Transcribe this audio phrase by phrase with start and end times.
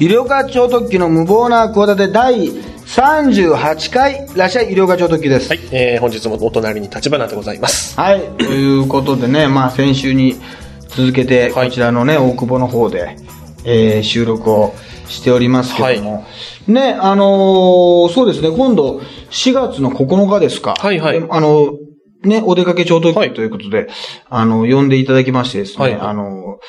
[0.00, 5.48] 医療課長特急の無謀な企て第38回、いらっしゃい、医療課長特急です。
[5.48, 7.98] はい、えー、本日もお隣に立花でございます。
[7.98, 8.20] はい。
[8.38, 10.36] ということでね、まあ先週に
[10.86, 13.16] 続けて、はいこちらのね、大久保の方で、
[13.64, 14.72] えー収録を
[15.08, 16.24] しておりますけども、
[16.68, 20.76] ね、あのーそうですね、今度、4月の9日ですか。
[20.78, 21.72] はいはいであの、
[22.22, 23.88] ね、お出かけ超特はい急ということで、
[24.30, 26.60] あの、呼んでいただきましてですね、はいはいあの、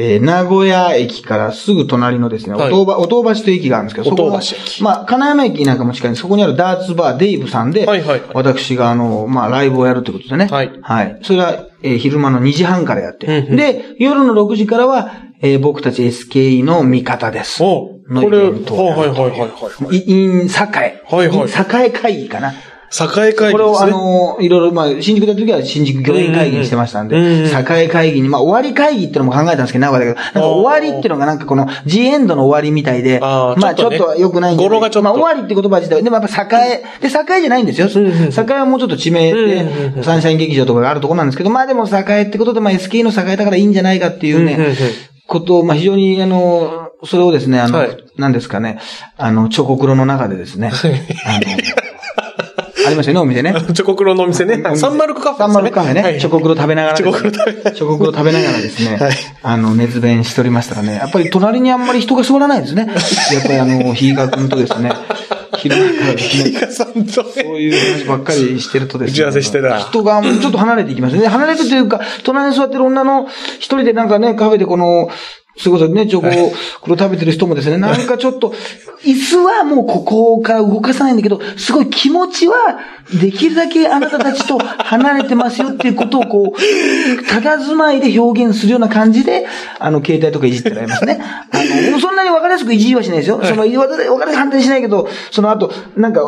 [0.00, 4.40] えー名古屋駅からすぐ隣のですね、はいおとうば、おとう橋という駅があるんですけど、そこ
[4.80, 10.46] まあ、金山駅なんかも近いんで、そこにあるダーツバー、デイブさんで、はいはいはい私があの、まあ、ライブをやるということでね。
[10.46, 11.18] はいはい。
[11.22, 13.26] それは、えー昼間の2時半からやって。
[13.26, 15.10] うんうんで、夜の6時からは、
[15.42, 17.60] えー僕たち SKE の味方です。
[17.64, 19.96] おのこれ、はいはいはいはいはい。
[19.96, 20.48] い、in 栄。
[20.48, 22.54] はいはい栄会議かな。
[22.90, 23.52] 栄会議ですね。
[23.52, 35.04] これをあの、いろいろ、まあ、新宿でやった時は新宿御苑会議にしてましたんで、栄会議に、まあ、終わり会議ってのも考えたんですけど、名古屋だけど、なんか終わりっていうのがなんかこの、ジエンドの終わりみたいで、あーまあ、ちょっと良くないんで、語呂がちょっと。
[35.04, 37.88] まあ、終わりって言葉自体、でもやっぱ栄、で、栄じゃないんですよ。
[37.88, 44.74] 栄はもうちょっと地名で、サンシャイン劇場とかがあるところなんですけど、まあでも栄ってことで、まあ SK の栄だからいいんじゃないかっていうね、
[45.26, 47.96] ことを、まあ非常に、あの、それをですね、あの、はい。
[48.16, 48.80] 何ですかね、
[49.16, 51.40] あの、チョコクロの中でですね、 あの、
[52.88, 53.54] ありましたよね、お店ね。
[53.74, 54.62] チョコクロのお店ね。
[54.74, 55.46] サンマルクカフェね。
[55.46, 56.02] サンマルクカフェね。
[56.02, 56.98] はいチョコクロ食べながらね。
[56.98, 58.96] チョコクロ食べながらチョコクロ食べながらですね。
[58.96, 60.94] はいあの、熱弁しておりましたらね。
[60.94, 62.88] やっぱり隣にあんまり人が座らないですね。
[63.32, 64.90] やっぱりあの、ひいがくんとですね、
[65.56, 66.50] 昼間からですね。
[66.50, 69.12] イカさんとそういう話ばっかりしてるとですね。
[69.12, 71.26] 打ち合わせしてた人がちょっと離れていきますね。
[71.26, 73.28] 離れてというか、隣に座ってる女の
[73.58, 75.10] 一人でなんかね、カフェでこの、
[75.58, 78.54] そういうことでね、チョコを、これ食べてる人もですね、なんかちょっと、
[79.04, 82.54] 椅子はもうここから動かさないんだけど、すごい気持ちは、
[83.20, 89.46] できるだけあなたたちと離れてますよっていうことをこう、佇まいで表現するような感じで、
[89.78, 91.18] あの、携帯とかいじってられますね。
[91.20, 93.40] あの、そんなに分かりやすくいじりはしないですよ。
[93.42, 96.22] その、分かりやすく反対しないけど、その後、なんか、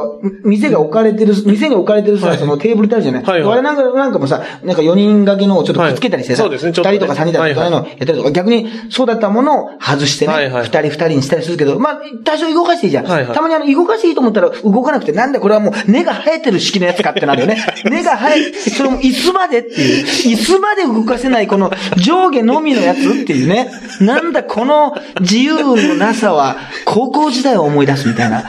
[0.45, 3.25] 店が置かれてる、店に置かれてるさ、そのテーブルってあるじゃない。
[3.25, 3.53] はいはい。
[3.53, 6.73] あれなんか、なんかもさ、なんか4人掛けのをちょっとくっつけたりしてさ、ですね。
[6.73, 6.97] ちょっとね。
[6.97, 13.07] 2人とか3人だとかのをやったりとか、逆にそうだったものを外してね、はいはい2人2人にしたりするけど、まあ、多少動かしていいじゃん。
[13.07, 17.65] はいはいたまにあの、動かしていいと思ったら動かなくて、なんだこれはもう根が生えてる式のやつかってなるよね。
[17.85, 23.71] 根が生え、それも椅子までっていう、椅子まで動かせないこの上下のみのやつっていうね。
[24.01, 28.45] なんだこの自由のなさは、高校時代を思い出すみたいな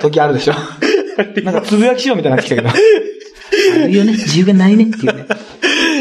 [0.00, 0.54] 時あるでしょ。
[1.44, 2.68] なんかつぶやきしようみたいになってきたけど。
[2.68, 4.12] あるよね。
[4.12, 5.26] 自由がないねっていうね。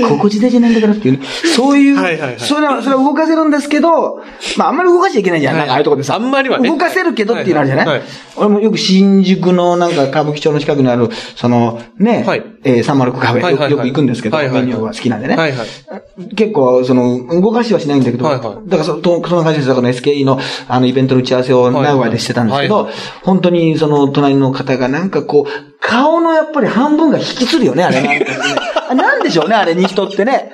[0.01, 1.25] 高校時代じゃないんだからっていうね。
[1.55, 2.39] そういう、はいはいはい。
[2.39, 4.21] それは、それは動かせるんですけど、
[4.57, 5.57] まああんまり動かしちゃいけないじゃん。
[5.57, 5.59] はい。
[5.59, 6.15] なんかああいうとこでさ。
[6.15, 6.69] あんまりはね。
[6.69, 8.07] 動かせるけどっていうのあるじゃない、はいはい
[8.37, 12.43] 俺もよく新宿のなんか歌舞伎町の近くにある、その、ね、はい。
[12.63, 13.71] えー、サンマルクカフェ、はいはいはい。
[13.71, 14.65] よく行くんですけど、はいはいはい。
[14.65, 15.35] メニューが好きなんでね。
[15.35, 16.35] はいはい。
[16.35, 18.69] 結構、その、動かしはしないんだけど、はいはい。
[18.69, 22.93] だからそ、とその感じで、この SKE の、あの、イベントの打ち合わせを名古屋でしてたんですけど、はいはい。
[23.23, 28.25] 本当に、その、隣の方がなんかこう、顔のやっぱり半分が引きつるよね、あれなんかね。
[28.89, 30.53] あなんでしょうね、あれに人ってね。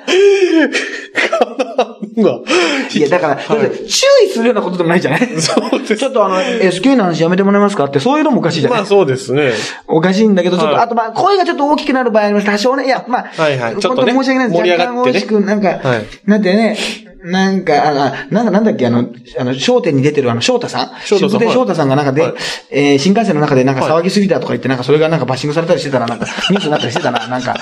[2.94, 5.20] いや、だから、だって注意するようなことでもないじゃない？
[5.40, 7.84] そうですちょっとあの、SKE の話やめてもらえますか？
[7.84, 9.52] って、そういうのもおかしいじゃない、まあそうですね。
[9.88, 12.46] おかしいんだけど、ちょっと、はいあとまあ、声がちょっと大きくなる場合あります。
[12.46, 12.84] 多少ね。
[12.86, 14.58] いや、まあ、はいはいちょっとね本当に申し訳ないです。
[14.58, 16.76] 盛り上がってね若干美味しく、なんか、はいなんてね、
[17.24, 20.90] なんか、あ、あなんかなんだっけ、あの、あの、商店に出てるあの、翔太さん？
[21.04, 22.34] 翔太さん翔太さんがなんかで、はい
[22.70, 27.56] えー新幹線の中でなんかはい騒ぎすぎたとか言って、なんかそれがなんかバッシングされたりしてたら、なんか、ニュースになったりしてたな、なんか、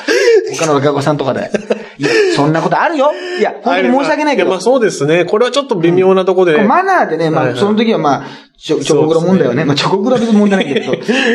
[0.58, 1.50] 他の学校さんとかで。
[1.98, 4.60] いや、そんなことあるよいや、本当に申し訳ないけどやまあ。
[4.60, 5.24] そうですね。
[5.26, 6.56] これはちょっと微妙なとこで。
[6.56, 8.26] こうマナーでね、まあ、はいはいその時はまあ、
[8.58, 10.92] チョチョコクロ問題はね、まあ、チョコクロは別に問題ないけど、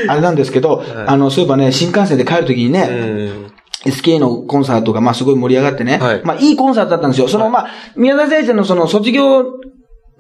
[0.08, 3.52] あれなんですけど、あの、そういえばね、新幹線で帰る時にね、うん。
[3.86, 5.98] SK のコンサートがまあすごい盛り上がってね。
[5.98, 7.28] はいまあいいコンサートだったんですよ。
[7.28, 9.44] そのまあ、宮田先生のその卒業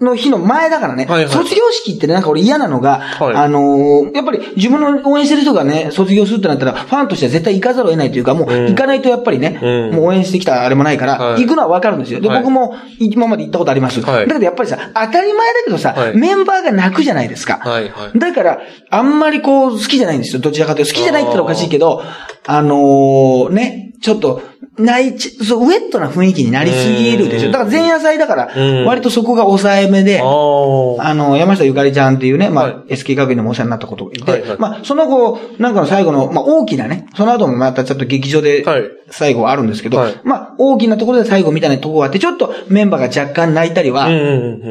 [0.01, 1.05] の日の前だからね。
[1.05, 12.19] はいはい卒業式ってね、なんか俺嫌なのが、はいあのーやっぱり自分の応援してる人がね、卒業するってなったら、ファンとしては絶対行かざるを得ないというか、もううん行かないとやっぱりね、うんもう応援してきたあれもないから、はい行くのはわかるんですよ。
[12.19, 14.01] で、はい僕も今まで行ったことあります。
[14.01, 17.59] はいだけどやっぱりさ、当たり前だけどさ、はいメンバーが泣くじゃないですか。
[17.63, 18.19] はいはい。
[18.19, 18.59] だから、
[18.89, 20.41] あんまりこう、好きじゃないんですよ。
[20.41, 20.91] どちらかというと。
[20.91, 22.03] 好きじゃないって言ったらおかしいけど、
[22.47, 24.43] あのーね、ちょっと、
[24.77, 27.47] ないち、そう、ウェットな雰囲気になりすぎるでしょ。
[27.47, 27.51] うん。
[27.51, 28.85] だから前夜祭だからう、ん。
[28.85, 32.93] 割とそこが抑えめで、あの、山下ゆかりちゃんっていうね、まあ、はい。
[32.93, 34.57] SK 学院でもお世話になったことがいて、はいはい。
[34.59, 40.13] まあ、その後、なんかの最後の、まあ、大きなね、その後もまたちょっと劇場ではい、最後はあるんですけど、はい。
[40.23, 44.07] まあ、大きなところで最後みたいなところがあって、ちょっとメンバーが若干泣いたりは、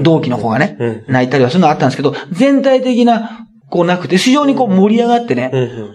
[0.04, 1.04] 同期の方がね、うん。
[1.08, 5.50] 泣いたりはするのはあったんですけど、全体的な、こうなくて、非常にこう盛り上がってね、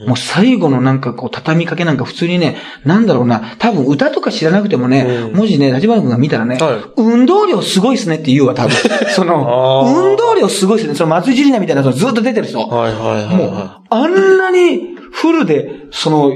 [0.05, 8.75] もう最後のなんかこう畳みかけなんか普通にね、なんだろうな、多分歌とか知らなくてもね、うん文字ね、立花君が見たらね、はい運動量すごいっすねって言うわ、多分。
[9.15, 10.95] その、運動量すごいっすね。
[10.95, 12.59] その松井樹里奈みたいなずっと出てる人。
[12.59, 16.33] もうは、あんなにフルで、その、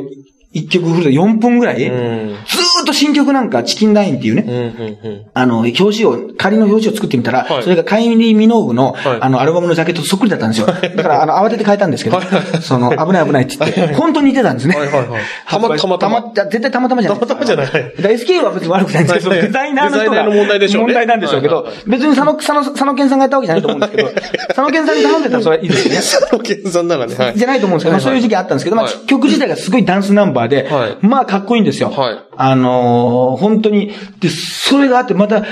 [0.53, 1.85] 一曲フルで4分ぐらい、い。
[1.85, 2.35] ずうん。
[2.35, 2.35] ー
[2.83, 5.25] っと新曲なんか、チキンラインっていうね、うん、うん、うん。
[5.33, 10.67] あの、表紙を、仮の表紙を作ってみたら、はいそれがカイリー・ミノーグの、はいあの、アルバムのジャケットとそっくりだったんですよ。
[10.67, 12.21] だから、あの、慌てて変えたんですけど、
[12.61, 14.75] その、危ない危ないって言って、本当に似てたんですね。
[14.75, 17.19] はいはいはいたまたまたま、絶対たまたまじゃない。
[17.19, 20.03] たまたまじゃない SK は別に悪くないんですけど、デザイナーの人が。
[20.03, 24.09] デザイナーの問題でしょうね問題なんでしょうけどはいはいはい、別に佐野、佐野、佐野健さんがやったわけじゃないと思うんですけど、
[24.47, 25.97] 佐野健さんに頼んでたらそれはいいですよね。
[25.97, 27.33] 佐野健さんならね、はい。
[27.37, 31.89] じゃないと思うんですけど、まあそういう時期あったんですけど、まあはい曲自体がすごいダンスナンバーではい、まあかっこいいんですよ。
[31.89, 32.17] はい。
[32.35, 35.43] あのー本当に、で、それがあって、また、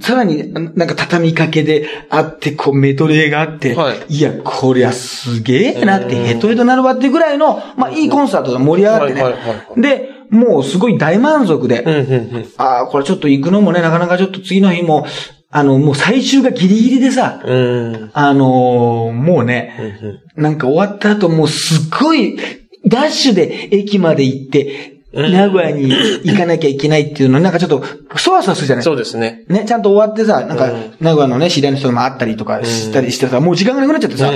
[0.00, 4.14] さらになんか畳みかけであって、こうメドレーがあって、はい。
[4.14, 6.24] いや、こりゃすげえなって、うん。
[6.24, 9.22] ヘトヘトなるわってぐらいの、まあいいコンサートが盛り上がってね。
[9.22, 12.46] はいはいはで、もうすごい大満足で、うん、うん、うん。
[12.58, 15.06] ああ、これちょっと行くのもね、なかなかちょっと次の日も、
[15.50, 18.10] あの、もう最終がギリギリでさ、うん。
[18.12, 22.38] あのーもうね、なんか終わった後もうすっごい、
[22.86, 25.32] ダッシュで駅まで行って、うん。
[25.32, 25.90] 名古屋に
[26.22, 27.82] 行かなきゃいけないっていうの、なんかちょっと、
[28.16, 28.84] そわそわするじゃない？
[28.84, 29.44] そうですね。
[29.48, 34.30] ね、ちゃんと終わってさ、なんかうん、名古屋のね、知り合いの人も会ったりとかしたりしてさ、もう時間がなくなっちゃってさ、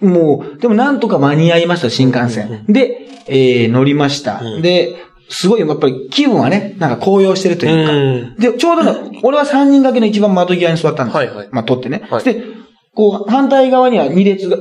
[0.00, 2.64] もう、でもなんとか間に合いました、新幹線。
[2.68, 4.40] で、えー、乗りました。
[4.42, 4.62] うん。
[4.62, 4.96] で、
[5.28, 8.36] すごい、やっぱり気分はね、なんか高揚してるというか、うん。
[8.36, 11.14] で、ちょうどね、俺は3人掛けの一番窓際に座ったんです。
[11.16, 11.20] よ。
[11.20, 11.48] はいはい。
[11.50, 12.06] まあ、撮ってね。
[12.08, 12.24] はい。
[12.24, 12.42] で、
[12.94, 14.56] こう、反対側には2列が、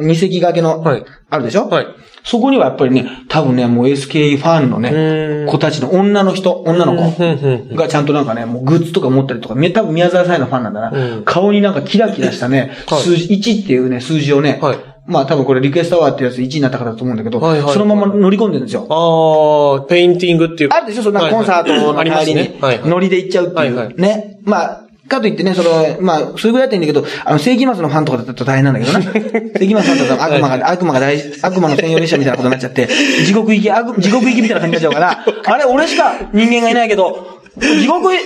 [0.00, 1.04] 2席掛けの、はい。
[1.30, 1.68] あるでしょ？
[1.68, 1.86] はい。
[2.26, 10.90] そこにはやっぱりね、多分ね、もう SK ファンのね、うん子たちの女の人、女の子がちゃんとなんかね、もうグッズとか持ったりとか、み多分宮沢さんのファンなんだな。
[10.90, 18.86] うん顔になんかキラキラしたね、はい数字、1っていうね、数字をね、はいまあ多分これリクエストアワーってやつ1になったからだと思うんだけど、はいはいそのまま乗り込んでるんですよ。
[18.90, 20.70] ああ、ペインティングっていう。
[20.70, 22.58] あるでしょそんなコンサートの帰りに。
[22.90, 24.00] ノリで行っちゃうっていう。
[24.00, 24.40] ね。
[24.42, 29.00] まあ、かといってね、その、まあ、それぐらいだったらいいんだけど、あの、世紀末のファンとかだと大変なんだけどな。
[29.00, 32.88] 世紀末ファンだと悪魔が、悪魔が大事、悪魔の専用列車みたいなことになっちゃって、
[33.24, 35.24] 地獄行き、悪 地獄行きみたいな感じになっちゃうから、
[35.54, 38.18] あれ、俺しか人間がいないけど、地獄へ、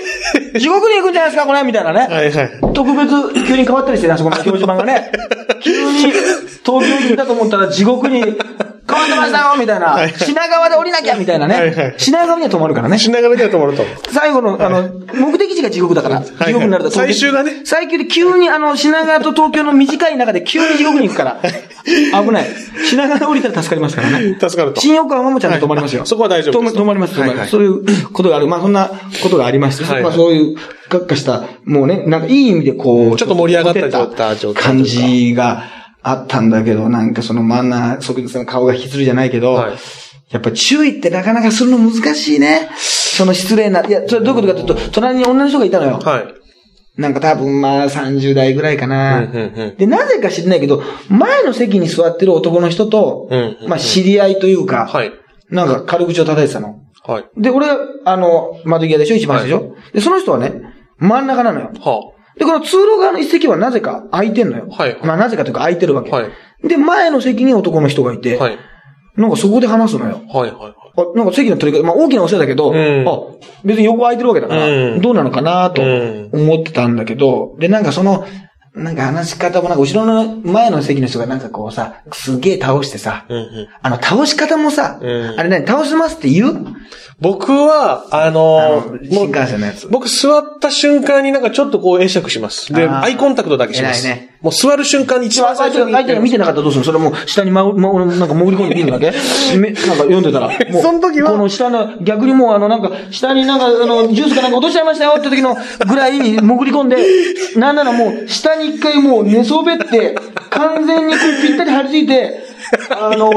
[0.59, 2.01] 地獄に行くんじゃないですか、これみたいなね。
[2.11, 2.51] はいはい。
[2.75, 5.13] 特別、急に変わったりしてね、あそこの表示板がね。
[5.63, 6.13] 急に、
[6.65, 8.37] 東京に行ったと思ったら地獄に
[8.91, 9.87] 変わってましたよみたいな。
[9.87, 11.77] はい品川で降りなきゃみたいなはいはい。
[11.77, 12.99] ね品川には止まるからね。
[12.99, 13.85] 品川では止まると。
[14.13, 16.17] 最後の、あの、目的地が地獄だから。
[16.17, 21.41] はい地獄になると最終がね最終で急にあの、品川と東京の短い中で急に地獄に行くから。
[22.23, 22.47] 危ない。
[22.89, 24.37] 品川で降りたら助かりますからね。
[24.41, 24.81] 助かると。
[24.81, 26.01] 新横浜もちゃんと止まりますよ。
[26.01, 27.51] はいそこは大丈夫ですと止まります、止まります。
[27.51, 28.47] そういう ことがある。
[28.47, 28.91] まあそんな
[29.23, 30.57] ことがありまして、はいまあそういう、
[30.89, 33.75] がっかした、もうね、なんかいい意味でこう、ちょっと盛り上がっ
[34.15, 35.65] た感じが
[36.03, 39.73] あったんだけど、なんかその真ん中、その顔が引きずるじゃないけど、はい
[40.31, 42.71] やっぱ注意ってなかなかするの難しいね。
[42.77, 45.99] その失礼な、いや、それどういうことかというと、隣に女の人がいたのよ。
[45.99, 46.35] はい。
[46.97, 49.19] なんか多分まあ30代ぐらいかな。
[49.19, 55.13] うんうんうんで、なぜか知らないけど、前の席に座ってる男の人と、うんうんうんまあ知り合いというか、はい。
[55.49, 56.79] なんか軽口を叩いてたの。
[57.05, 57.25] はい。
[57.37, 57.67] で、俺、
[58.05, 59.17] あの、窓際でしょ？
[59.17, 60.53] 一番最初、で、その人はね、
[60.99, 61.73] 真ん中なのよ。
[61.81, 64.67] はで、この通路側の一席はなぜか空いてんのよ。
[64.71, 66.11] はいまあなぜかというか空いてるわけ。
[66.11, 66.31] はい
[66.63, 68.43] で、前の席に男の人がいて、あ。
[68.45, 68.59] はい。
[69.17, 70.21] なんかそこで話すのよ。
[70.29, 70.75] はいはい。
[70.97, 73.21] あなんか席の取り方、まあ大きなお世話だけど、うんあ、
[73.65, 78.27] 別に横空いてるわけだから、うんどうなのかなとうん思ってたんだけど、で、なんかその、
[78.75, 83.69] なんか話し方もなんか後ろの前の席の人がなんかこうさ、すげえ倒してさ、うんうん。
[83.83, 86.67] あの倒し方もさ、うんあれ何倒しますって言う？
[87.21, 88.41] 僕は、ああの
[88.91, 89.89] の、新幹線のやつ。
[89.89, 92.73] 僕座った瞬間になんかちょっとこう会釈します。
[92.73, 94.07] で、アイコンタクトだけします。
[94.07, 95.93] ねもう座る瞬間に一番最初に。
[95.93, 96.85] 相手が見てなかったらどうするの？
[96.87, 99.13] それもう下にまう、ま、なんか潜り込んで見るだけ？
[99.59, 100.51] めなんか読んでたら。
[100.81, 106.97] その時はこの下の、逆にもうあのなんか、下になんかあの、ジュースかなんか落としちゃいましたよって時のぐらい潜り込んで、
[107.57, 110.15] なんならもう下に一回もう寝そべって、
[110.49, 112.50] 完全にこうぴったり張り付いて、
[112.91, 113.31] あの、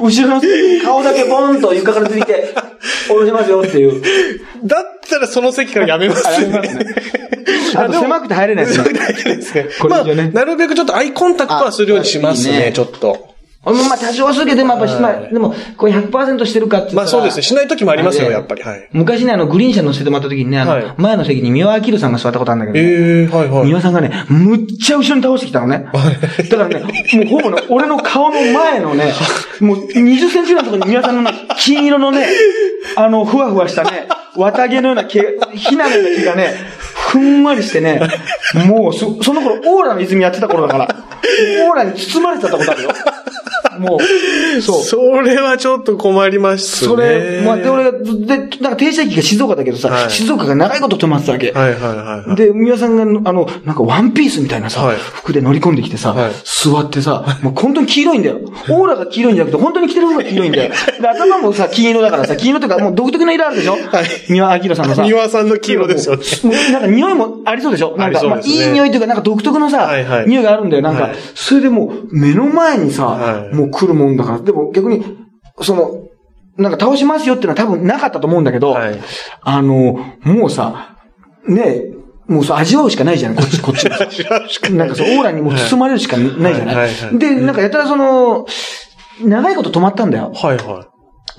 [0.00, 0.42] 後ろの
[0.84, 2.54] 顔だけボーンと床からついて、
[3.06, 4.02] 下ろしますよっていう。
[4.64, 6.84] だったらその席からやめますあやめますね
[7.76, 8.92] あと狭くて入れないですね。
[9.36, 9.66] ですね。
[9.80, 13.31] これ以上ねまあ、なるべくちょっとアイコンタクトはするようにしますね、あいいねちょっと。
[13.64, 17.42] まあ多少するけど、でもやっぱしまはいでも、これ100%してるかってまあそうですね。
[17.42, 18.62] しない時もありますよ、やっぱり。
[18.62, 18.88] はい。
[18.92, 23.66] 昔ね、あの、グリーン車乗せてもらった時にね、あの、はい前の席に三輪明さんが座ったことあるんだけど、ね、ええはいはい。
[23.66, 25.86] 三輪さんがね、むっちゃ後ろに倒してきたのね。
[26.50, 29.12] だからね、もうほぼね、俺の顔の前のね、
[29.60, 32.26] もう20センチぐらいのところに三輪さんのね、金色のね、
[32.96, 35.20] あの、ふわふわしたね、綿毛のような毛、
[35.54, 36.54] ひなのような毛がね、
[36.94, 38.00] ふんわりしてね、
[38.66, 40.88] もうそ、その頃、オーラの泉やってた頃だから、
[41.66, 42.90] オーラに包まれちゃったことあるよ。
[43.78, 43.98] も
[44.56, 44.82] う、そう。
[44.82, 46.88] それはちょっと困りますね。
[46.90, 51.52] それ、まあ、で、俺が、で、なんか停車駅が静岡だけどさ、はい静岡が長いこと止まってたわけ。
[51.52, 52.36] はいはいはいはい。
[52.36, 58.38] で、宮さんが、あの、なんかワンピースみたいなさ、はい服で乗り込んできてさ、はい座ってさ、もう本当に黄色いんだよ。
[58.70, 60.72] オーラが黄色いんじゃなくて、本当に着てる服が黄色いんだよ。
[61.00, 63.72] で、頭もさ、黄色だからさ、黄色とか、もう独特な色あるでしょ？
[63.72, 64.04] はい。
[64.28, 65.02] 三輪明さんのさ。
[65.02, 67.96] 三輪さんの黄色ですよねもうなんか匂いもありそうでしょ？
[67.96, 70.82] なんか、まあ、いい匂いというか、なんか独特のさ、はいはい匂いがあるんだよ。
[70.82, 75.04] なんか、はいそれでもう、目の前にさ、はいもう来るもんだから、でも逆に、
[75.60, 75.90] その、
[76.56, 78.98] なんか倒しますよっていうのは多分なかったと思うんだけど、はい。
[79.40, 80.96] あの、もうさ、
[81.48, 81.92] ねえ、
[82.28, 83.88] もうそう味わうしかないじゃん、こっち、こっち。
[83.88, 84.06] もさ。
[84.70, 87.18] なんかそう、オーラにもう包まれるしかないじゃない、はいはいはい。
[87.18, 88.46] で、なんかやたらその、
[89.20, 90.32] 長いこと止まったんだよ。
[90.34, 90.86] はいは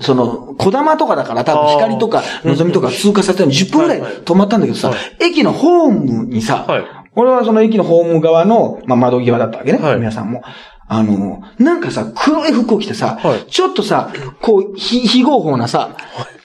[0.00, 4.02] その、小玉とかだから多分光とか望みとか通過させたのに10分ぐらい。
[4.02, 4.98] 止まったんだけどさ、はい。
[5.20, 6.84] 駅のホームにさ、はい。
[7.16, 9.96] 俺はその駅のホーム側の、まあ、窓際だったわけね、はい。
[9.98, 10.42] 皆さんも。
[10.86, 13.46] あの、なんかさ、黒い服を着てさ、はい。
[13.50, 15.96] ちょっとさ、こう、ひ、非合法なさ、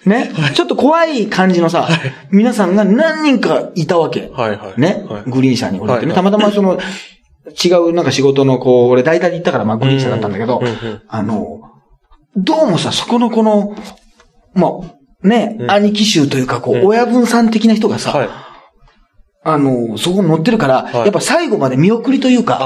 [0.05, 1.87] ね、ちょっと怖い感じのさ、
[2.31, 4.29] 皆さんが何人かいたわけ。
[4.33, 4.81] はいはい。
[4.81, 5.23] ね、はい。
[5.29, 6.05] グリーン車に俺って。
[6.05, 6.15] ね、はい。
[6.15, 6.79] たまたまその、
[7.63, 10.61] 違うなんか仕事のこう、俺大体行ったからまあグリーン車だったんだけど、
[11.07, 11.59] あの、
[12.35, 13.75] どうもさ、そこのこの、
[14.53, 15.71] まあ、ね、うん。
[15.71, 16.85] 兄貴衆というか、こう、うん。
[16.87, 18.29] 親分さん的な人がさ、はい。
[19.41, 20.95] あの、そこに乗ってるから、はい。
[21.03, 22.57] やっぱ最後まで見送りというか、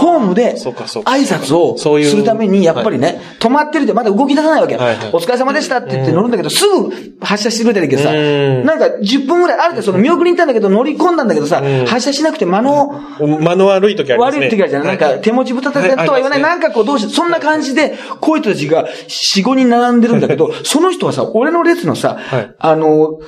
[0.00, 4.76] ホームで挨拶をするために、やっぱりね、止まってるでまだ動き出さないわけ。
[4.76, 5.08] はいはい。
[5.12, 8.64] お疲れ様でしたって言って乗るんだけど、すぐ発車してくれたけどさ、うん。
[8.64, 11.86] なんか10分ぐらい、ある程度その見送りに行ったんだけど、乗り込んだんだけどさ、うん。
[11.86, 14.46] 発車しなくて間の、間の悪い時ありますね。
[14.46, 14.86] 悪い時あるじゃん。
[14.86, 16.42] なんか手持ちぶたたてとは言わない。
[16.42, 23.20] はなんかこうどうして、そんな感じで、こういう人たちが4、5人並んでるんだけど、その人はさ、俺の列のさはい、あの、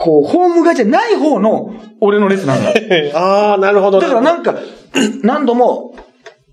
[0.00, 3.12] こう、ホーム側じゃない方の俺の列なんだよ。
[3.14, 4.00] ああ、なるほど。
[4.00, 4.54] だからなんか、
[5.22, 5.94] 何度も、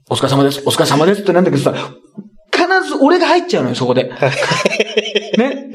[0.10, 1.74] お疲れ様です、お疲れ様ですってなんだけどさ、
[2.52, 4.12] 必ず俺が入っちゃうのよ、そこで。
[5.38, 5.70] ね。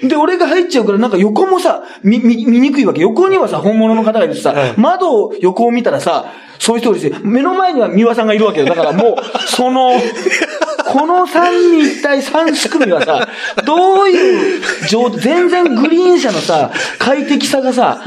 [0.00, 3.00] で、俺が入っちゃうから、なんか横もさ、見、見、見にくいわけ。
[3.00, 6.26] 横にはさ、本物の方がいてさ、はい窓を横を見たらさ、
[6.60, 8.66] そういう人がいるし、目の前には三輪さんがいるわけよ。
[8.66, 9.90] だからもう、その、
[10.86, 13.28] この三人一体三組はさ、
[13.64, 18.02] どういう状態、全然グリーン車のさ、快適さがさ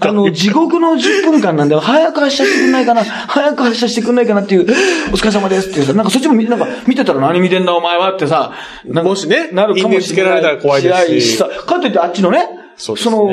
[0.00, 1.80] あの、地獄の10分間なんだよ。
[1.80, 3.04] 早く発車してくんないかな。
[3.04, 8.52] 早く発車してくんないかなっていう、お疲れ様ですっていうさ、なんかそっちもみなんか見てたら何見てんだお前はってさ、
[8.86, 10.02] もしねなるかもしれない。
[10.02, 11.36] つけられたら怖いですし。
[11.36, 13.30] さ、かといってあっちのね、その、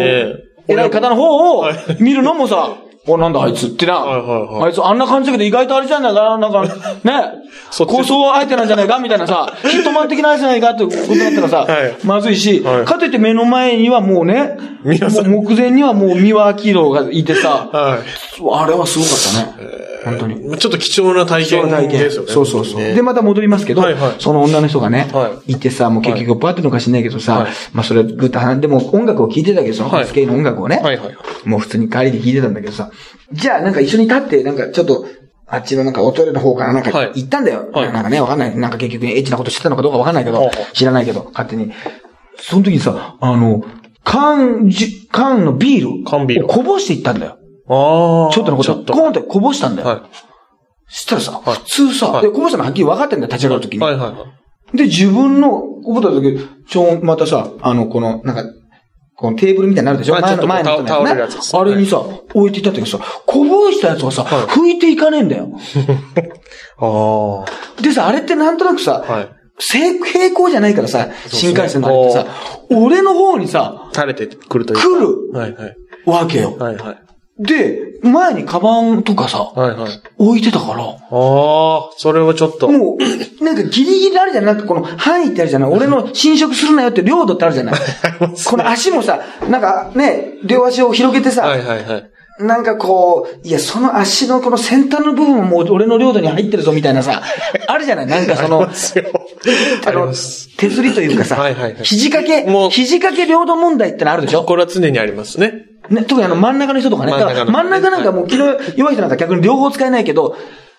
[0.68, 1.76] 偉い方の方をはい。
[2.00, 2.78] 見るのもさ、
[3.08, 3.96] お、なんだあいつってな。
[3.96, 4.64] はいはいはい。
[4.66, 6.70] あいつあんな感じだけど意外とあれじゃないかな、なんか、ね、
[7.88, 17.98] 構想相手なんじゃないかみたいなさ、 ヒットマン的な相手じゃないかってことだったらさ、はいまずいし、はいかといって目の前にはもうね、もう目前にはもう三輪明宏がいてさ、 は
[18.62, 19.88] あれはすごかったね。
[20.08, 20.54] 本当に。
[20.54, 20.58] い。
[20.58, 21.92] ちょっと貴重な体貴重な体験。
[21.92, 22.32] 験ですよね。
[22.32, 22.80] そうそうそう。
[22.80, 22.94] ね。
[22.94, 24.16] で、また戻りますけど、はいはい。
[24.20, 25.56] その女の人がね、、はい。
[25.56, 27.52] てさ、もう結局パーってのか知んないけどさ、はい。
[27.74, 30.06] まあそれぐっと話でも音楽を聴いてたけど、そのはい。
[30.06, 30.82] スケの音楽をね、
[31.46, 32.92] もう普通に帰りで聴いてたんだけどさ、
[33.34, 35.06] じゃあなんか一緒に立って、なんかちょっと、
[35.50, 37.70] あっちのなんかおトイレの方からなんかはい行ったんだよ。
[37.72, 38.58] はいなんかね、わかんない。
[38.58, 41.72] なんか結局エッチなことしてたのかどうかわかんないけど知らないけど、勝手に。
[42.40, 43.64] その時にさ、あの、
[44.04, 47.38] 缶じ、缶のビール缶ビールをこぼしていったんだよ。
[47.70, 48.34] ああ。
[48.34, 48.94] ちょっとのこと、ちょっと。
[48.94, 49.88] コーンってこぼしたんだよ。
[49.88, 50.10] は
[50.90, 53.78] したらさ、はい普通さ、はいで、こぼしたのはっきり分かってんだよ、立ち上がるときい。
[53.78, 53.84] に。
[53.84, 54.26] はいはいは
[54.74, 54.78] い。
[54.78, 58.44] で、自分の、こぼった時、ちょん、またさ、あの、この、なんか、
[59.18, 60.14] このテーブルみたいになるでしょ？
[60.14, 62.00] まあ前の、ちょっとこう前の人の倒れるやつですあれにさ、
[62.36, 65.50] 置いていったんだけどさ、こぼしたやつはさ、はい拭いていかねえんだよ。
[66.80, 67.46] あ
[67.80, 67.82] あ。
[67.82, 69.30] でさ、あれってなんとなくさ、はい。
[69.60, 72.26] 正平行じゃないからさ、新幹線のあれってさ、
[72.70, 74.84] 俺の方にさ、垂れてくるというか。
[74.84, 75.76] 来るはいはい。
[76.06, 76.56] わけよ。
[76.60, 77.07] はいはい。
[77.40, 80.02] で、前にカバンとかさ、はいはい。
[80.18, 82.68] 置いてたから、ああ、それはちょっと。
[82.68, 84.46] もう、なんかギリギリあるじゃん。
[84.46, 85.72] なんかこの範囲ってあるじゃない？
[85.72, 87.76] 俺の侵食するなよって領土ってあるじゃない？
[88.46, 92.10] この足もさ、なんかね、両足を広げてさ、はいはいはい。
[92.40, 97.24] なんかこう、いや、その足のこの先端の部分ももう俺の領土に入ってるぞみたいなさ、
[97.68, 98.06] あるじゃない？
[98.06, 98.70] なんかその、あ
[99.88, 101.76] あの手すりというかさ、はいはいはい。
[101.84, 104.44] 肘掛けもう、肘掛け領土問題ってのあるでしょ？
[104.44, 105.66] これは常にありますね。
[105.90, 107.12] ね、特にあの真ん中の人とかね。
[107.12, 110.36] 真ん中なんかもう気の弱い人なんか逆に両方使えないけど、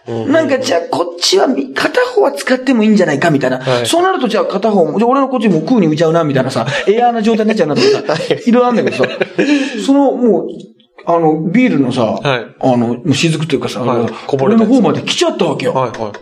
[0.06, 3.58] なんかじゃあこっちはみ片方は使ってもいいんじゃないかみたいな。
[3.58, 3.86] はい。
[3.86, 8.52] そうなるとじゃあ片方も、じゃあ俺のこっちも空に浮いちゃうなみたいなさ、エアーな状態になっちゃうなとかさ、い。
[8.52, 9.10] ろいろあるんだけどさ、
[9.84, 10.46] そのもう、
[11.10, 12.54] あの、ビールのさ、はい。
[12.60, 14.12] あの、雫というかさ、はい。
[14.26, 15.72] こぼれの方まで来ちゃったわけよ。
[15.72, 16.12] はいは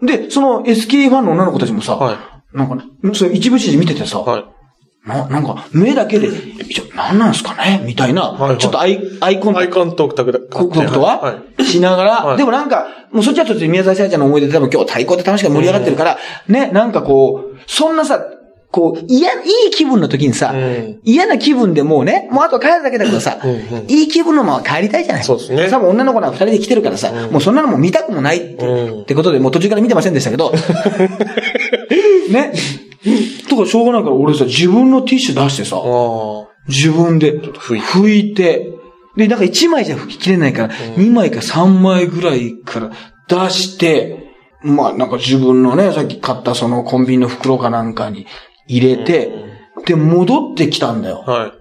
[0.00, 0.06] い。
[0.06, 4.44] で、その SK ファンの女の子たちもさ、はなんかね、それ一部始終見ててさ、はい。
[5.06, 7.82] な、なんか、目だけで、ちょ、なんなんすかね？
[7.84, 8.58] みたいな、はいはい。
[8.58, 11.64] ちょっとアイ、アイコンタアイクトコンタクトだコンタクトは、はい。
[11.64, 12.36] しながら、はい。
[12.38, 18.24] でもなんか、もうそっちはそっちで宮沢さやちゃんの思い出で多分今日最高で楽しく盛り上がってるから、ね、なんかこう、そんなさ、
[18.72, 19.36] こう、嫌、い
[19.68, 21.00] い気分の時にさ、うん。
[21.04, 23.60] 嫌な気分でもうね、もうあとは帰るだけだけどさ、うんうん。
[23.86, 25.24] いい気分のまま帰りたいじゃない。
[25.24, 25.68] そうですね。
[25.68, 29.02] 多分女の子なんか二人で来てるからさ、もうそんなのも見たくもないって,、うん。
[29.02, 30.52] ってことで、もう途中から見てませんでしたけど、
[32.32, 32.52] ね。
[33.50, 35.76] とかしょうがないから俺さ、自分のティッシュ出してさ。
[36.66, 37.86] 自分で拭いて。
[37.86, 38.70] 拭いて、
[39.18, 42.90] で、なんか1枚じゃ拭ききれないから、2枚か3枚ぐらいから
[43.28, 44.30] 出して、
[44.62, 48.26] まあなんか自分のね、さっき買ったそのコンビニの袋かなんかに
[48.66, 49.32] 入れて、
[49.86, 51.24] で、戻ってきたんだよ。
[51.26, 51.52] は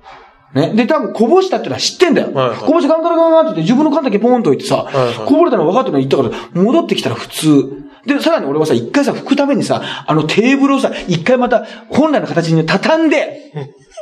[0.54, 0.60] い。
[0.60, 0.74] ね。
[0.74, 2.34] で、多分こぼしたってのは知ってんだよ。
[2.34, 7.84] はいはいこぼしてガンガラガンガンって言って自分の缶だけポーンと置いてさ、いはいこぼれたの分かってるの言ったから、戻ってきたら普通。
[8.06, 13.52] で、さらに俺はさ、一回さ、拭くためにさ、あのテーブルをさ、一回また本来の形に畳んで、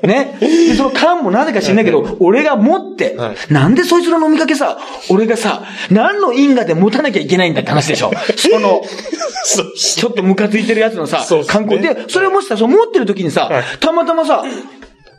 [0.08, 0.38] ね。
[0.40, 3.54] で、その缶もなぜか知んないけど、俺が持って、はい。
[3.54, 4.78] なんでそいつの飲みかけさ、
[5.10, 8.12] 俺がさ、何の因果で持たなきゃいけないんだって話でしょ。
[8.38, 8.82] その、
[9.76, 14.44] ちょっとムカついてるやつのさ観光で、それをもしさ、そう持ってる時にさはい、たまたまさ、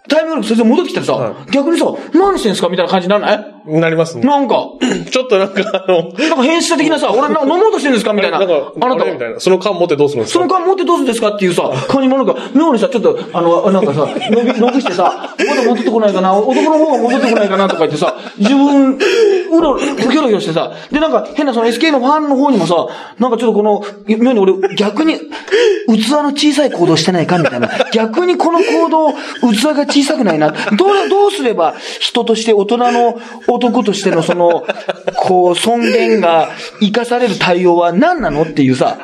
[0.08, 3.54] タイムラグそれで戻ってきたらさは、逆にさ、何してんすかみたいな感じにならない？
[3.66, 4.24] なりますね。
[4.24, 4.70] なんか、
[5.10, 8.12] ちょっとなんか、あの、なんか変質的なさ、 俺な飲もうとしてるんですか？
[8.12, 8.38] みたいな。
[8.38, 9.40] なんか、あなたみたいな。
[9.40, 10.40] その缶持ってどうするんですか？
[10.40, 11.28] その缶持ってどうするんですか？
[11.30, 22.86] っていうさ、感じもなんか、妙にさ、ちょっと、あの、なんかさ、伸び、伸びしてさ、まだ戻ってこないかな、男の方が戻ってこないかなとか言ってさ、自分、うろ、キョロキョロしてさ、で、なんか変なその SK のファンの方にもさ、
[23.18, 27.68] なんかちょっとこの、妙に俺、逆に、器の小さい行動してないかみたいな。
[27.92, 29.12] 逆にこの行動、
[29.52, 30.50] 器が小さくないな。
[30.76, 33.20] どう、どうすれば人として大人の
[33.54, 34.64] 男としてのその、
[35.16, 38.98] こう、尊厳が生かされる対応は何なのっていうさ、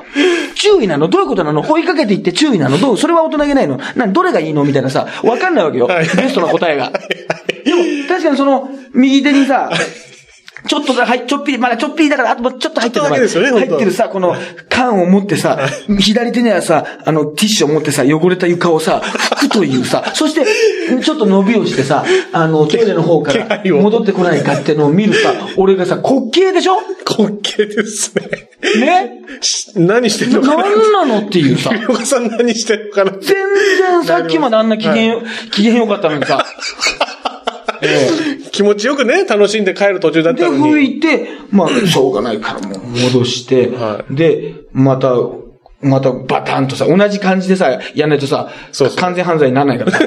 [0.55, 1.09] 注意なの？
[1.09, 1.63] どういうことなの？
[1.63, 2.79] 追いかけていって注意なの？
[2.79, 2.97] どう？
[2.99, 3.79] それは大人げないの？
[3.95, 4.65] などれがいいの？
[4.65, 5.87] みたいなさ、わかんないわけよ。
[5.89, 6.91] ベストな答えが。
[7.65, 9.71] でも、確かにその、右手にさ、
[10.67, 13.07] ちょっとさ、はい、ちょっぴり、まだちょっぴりだから、あともうちょっと入ってる。
[13.07, 14.35] 入ってるさ、この
[14.69, 15.59] 缶を持ってさ、
[15.99, 20.45] 左手にはさ、あの、ティッシュを持ってさ、汚れた床をさ、拭くというさ、 そして、
[21.03, 26.77] ちょっと伸びをしてさ、あの、トイレの方から戻ってこないかってのを見るさ、俺がさ、滑稽でしょ？
[27.19, 28.49] 滑稽ですね。
[28.81, 29.13] ね？
[29.41, 30.63] し何してるのかな？
[30.65, 33.13] 何なのっていうさ、栗岡さん何してるのかな？
[33.13, 35.21] 全然さっきまであんな機嫌、
[35.53, 37.16] 機嫌良かったのにさ、ええ
[38.53, 40.63] 気持ちよくね、楽しんで帰る途中だっで、たのに。
[40.73, 42.79] 拭いて、まあ、しょうがないからもう
[43.13, 45.13] 戻して、はで、また、
[45.83, 48.97] またバタンとさ、同じ感じでさ、やんないとさ、そうそう。
[48.99, 49.93] 完全犯罪にならないから。
[49.93, 49.99] さ。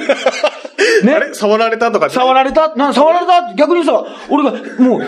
[1.03, 1.13] ね？
[1.13, 1.33] あれ？
[1.33, 2.09] 触られたとか？
[2.09, 2.75] 触られた？
[2.75, 3.53] な、触られた？
[3.55, 4.99] 逆にさ、俺が、もう、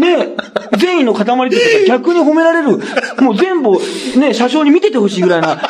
[0.00, 0.34] ね、
[0.78, 2.78] 善意の塊って逆に褒められる、
[3.22, 3.78] もう全部、
[4.18, 5.60] ね、車掌に見ててほしいぐらいな、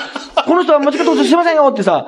[0.44, 2.06] この人は間違ったことしてませんよってさ、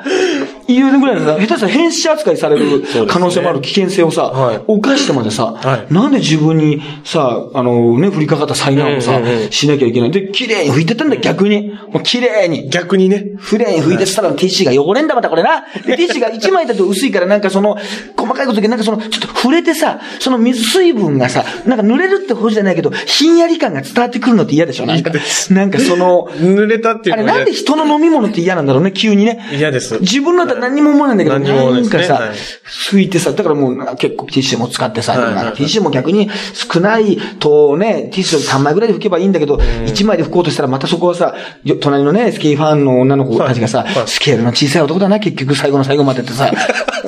[0.66, 10.10] 言うぐらいのさ、下手したら変死扱いされる可能性もある危険性をさ、はい犯してまでさ、はいなんで自分にさ、あのね、降りかかった災難をさ、うんうんうんしなきゃいけない。
[10.10, 11.70] で、綺麗に拭いてったんだよ、逆に。
[11.92, 12.68] もう綺麗に。
[12.70, 13.32] 逆にね。
[13.36, 15.64] フレに拭いてしたらティッシュが汚れんだまたこれな。
[15.74, 17.76] で、ティッシュが1枚だと薄いからなんかその、
[18.16, 25.10] 細かいことでなんかその、ちょっと触れてさ、その水、水分がさ、なんか濡れるってほどじゃないけど、ひんやり感が伝わってくるのって嫌でしょなんか。
[25.50, 29.40] なんかその、濡れたっていうあれなんで人の飲み物って嫌なんだろうね、急にね。
[29.52, 29.98] 嫌です。
[30.00, 32.02] 自分のだったら何も思わないんだけど、何も思わないですね。
[32.02, 33.08] かさ、はい。
[33.08, 35.14] てさ、だからもう結構ティッシュも使ってさ、
[35.56, 44.08] ティッシュも逆に少ないとね、ティッシュ3枚ぐらいで拭けばいいんだけど、1枚で拭こうとしたらまたそこはさ、よ隣のね、スケーファンの女の子たちがさ、はい。
[44.08, 46.50] スケールの小さい男だな、結局最後の最後までってさ、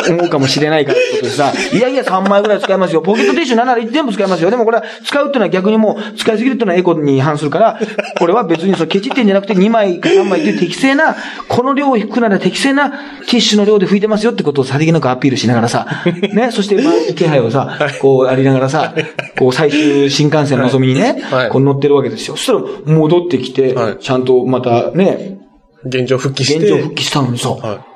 [0.09, 3.03] 思うかもしれないからってことでさ、いやいや3枚ぐらい使いますよ。
[3.03, 4.51] ポケットティッシュ7なら全部使いますよ。
[4.51, 7.81] でもこれは使うっていうのは逆にもう使いすぎるっていうのはエコに違反するから、
[8.19, 11.17] これは別にそうケチってんじゃなくて2枚か3枚っていう適正な、
[11.49, 15.87] この量を拭くなら適正なティッシュの量で拭いてますよってことをさりげなくアピールしながらさ、
[16.33, 18.95] ね、そしてまあ気配をさ、こうありながらさ、
[19.39, 22.37] こう最終新幹線のぞみにねはい、こう乗ってるわけですよ。
[22.37, 22.61] そしたら
[22.97, 25.39] 戻ってきてはい、ちゃんとまたね、
[25.85, 26.59] 現状復帰して。
[26.59, 27.87] 現状復帰したのにさ、は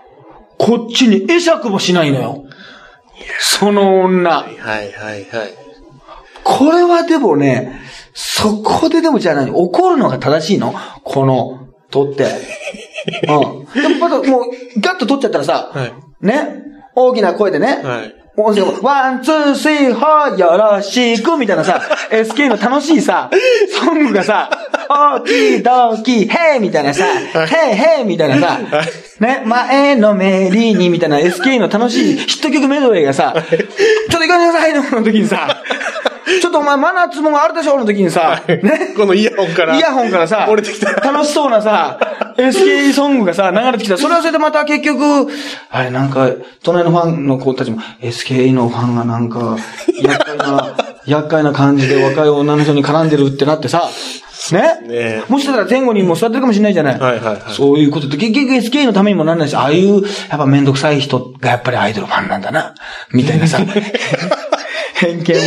[0.58, 2.44] こっちに会釈もしないのよ。
[3.40, 4.30] その女。
[4.30, 4.56] い。
[4.58, 5.54] はいはいはい。
[6.44, 7.80] これはでもね、
[8.14, 12.24] そこででもじゃあ何怒るのが正しいのこの、取って。
[13.28, 13.82] うん。
[13.82, 16.62] でもまたもう、ガッと取っちゃったらさ、はいね、
[16.94, 18.14] 大きな声でね、はい。
[18.36, 21.80] も one、two、three、four、よろしく、みたいなさ、
[22.12, 23.30] SK の楽しいさ、
[23.80, 24.50] ソングがさ、
[24.90, 27.04] オーキードーキー、ヘイみたいなさ、
[27.46, 28.60] ヘイヘイみたいなさ、
[29.20, 33.68] ね、前のめりにみたいな SK の楽しいヒット曲メドレーがさ、ちょっと行か
[34.10, 35.62] せてくださいの時にさ、
[36.40, 38.94] ちょっとお前マナーっつもんがあるでしょの時にさ、ね？
[38.96, 39.76] このイヤホンから。
[39.76, 40.90] イヤホンからさ、漏れてきた。
[40.92, 41.98] 楽しそうなさ、
[42.36, 43.96] SK ソングがさ、流れてきた。
[43.96, 45.28] それはそれでまた結局、
[45.70, 46.30] あれなんか、
[46.62, 49.56] 隣のファンの子たちも、SK のファンがなんか、
[50.02, 53.88] 厄介な、 厄介な感じで若い女の人に絡んでるってなってさ、
[54.52, 54.80] ね？
[54.82, 57.00] ねもしかしたら前後にも座ってるかもしれないじゃない。
[57.00, 62.74] はいはいはいそういうことって、結局 SK のためにもなんないし、ああいう、やっぱめんどくさい人がやっぱりアイドルファンなんだな、
[63.12, 63.58] みたいなさ、
[64.96, 65.40] 偏見を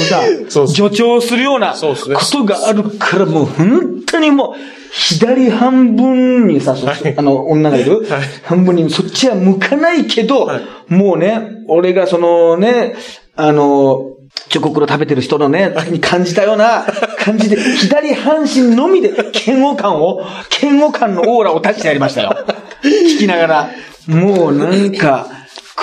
[0.48, 1.96] さ助長するようなこ
[2.32, 4.56] とがあるから、もう本当にもう、
[4.92, 8.22] 左半分にさ、そあの、女がいる、はい。
[8.44, 10.94] 半分にそっちは向かないけど、はい。
[10.94, 12.94] もうね、俺がそのね、
[13.36, 14.12] あの、
[14.50, 16.86] チョコクロ食べてる人のね、に感じたような
[17.18, 19.12] 感じで、左半身のみで
[19.48, 20.22] 嫌悪感を、
[20.62, 22.46] 嫌悪感のオーラを出してやりましたよ。
[22.84, 23.70] 聞きながら。
[24.08, 25.38] もうなんか、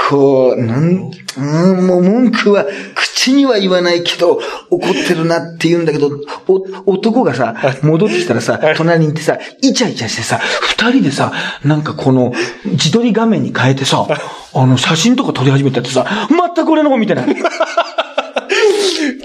[0.09, 6.11] こう、なん、うん、もう文句は口には言わないけど、怒ってるなって言うんだけど、
[6.47, 11.33] お、男がさ、戻ってきたらさ、隣に行ってさ、イチャイチャしてさ、二人でさ、
[11.65, 12.33] なんかこの、
[12.65, 14.07] 自撮り画面に変えてさ、
[14.55, 17.27] あの、写真とか撮り始めたってさ、全く俺の方見てない。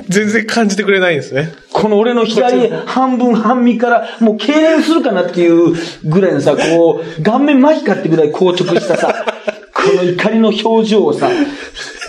[0.09, 1.53] 全然感じてくれないんですね。
[1.71, 9.50] この俺の左半分半身から、もう敬遠するかなっていうぐらいのさ、こう、顔面麻痺かってぐらい硬直したさ、こ
[9.93, 11.29] の怒りの表情をさ、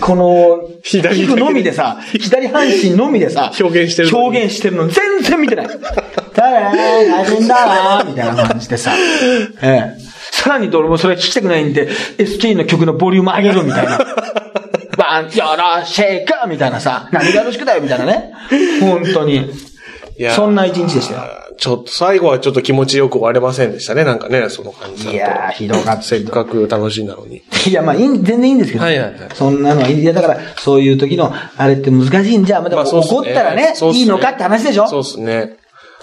[0.00, 5.68] この、左皮膚のみでさ、左半身のみでさ、表現してる表現してるの全然見てない。
[5.68, 8.92] ただー、大変だー、みたいな感じでさ、
[9.62, 10.12] ええ。
[10.32, 13.98] さらに俺もそれ聞きたくないんで、SK の曲のボリューム上げるみたいな。
[14.96, 18.32] バン、よろしくみたいなさ、何がよろしくだよみたいなね。
[18.80, 19.71] 本当に。
[20.18, 21.22] いやそんな一日でしたよ。
[21.58, 24.04] ちょっと最後はちょっと気持ちよく終われませんでしたね。
[24.04, 25.16] なんかね、その感じだと。
[25.16, 26.02] いやー、ひどかった。
[26.02, 27.42] せっかく楽しいんだろうに。
[27.66, 28.84] いや、まあ、いいん全然いいんですけど。
[28.84, 30.02] はいはいはいそんなのはいい。
[30.02, 34.88] いや、だから、そういう時の、あれって難しいんじゃ、まあそうっすね怒ったらね、そうっすねいいのかって話でしょ？
[34.88, 35.56] そうですね。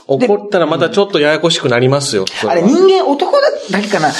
[0.07, 2.25] 怒ったらまたちょっとややこしくなりますよ。
[2.27, 4.13] そあれは人間男だだけかななん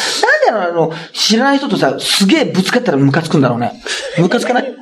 [0.52, 3.82] であの、あの、知らない人とさ、すげえぶつかったらムカつくんだろうね。
[4.18, 4.76] ムカつかない？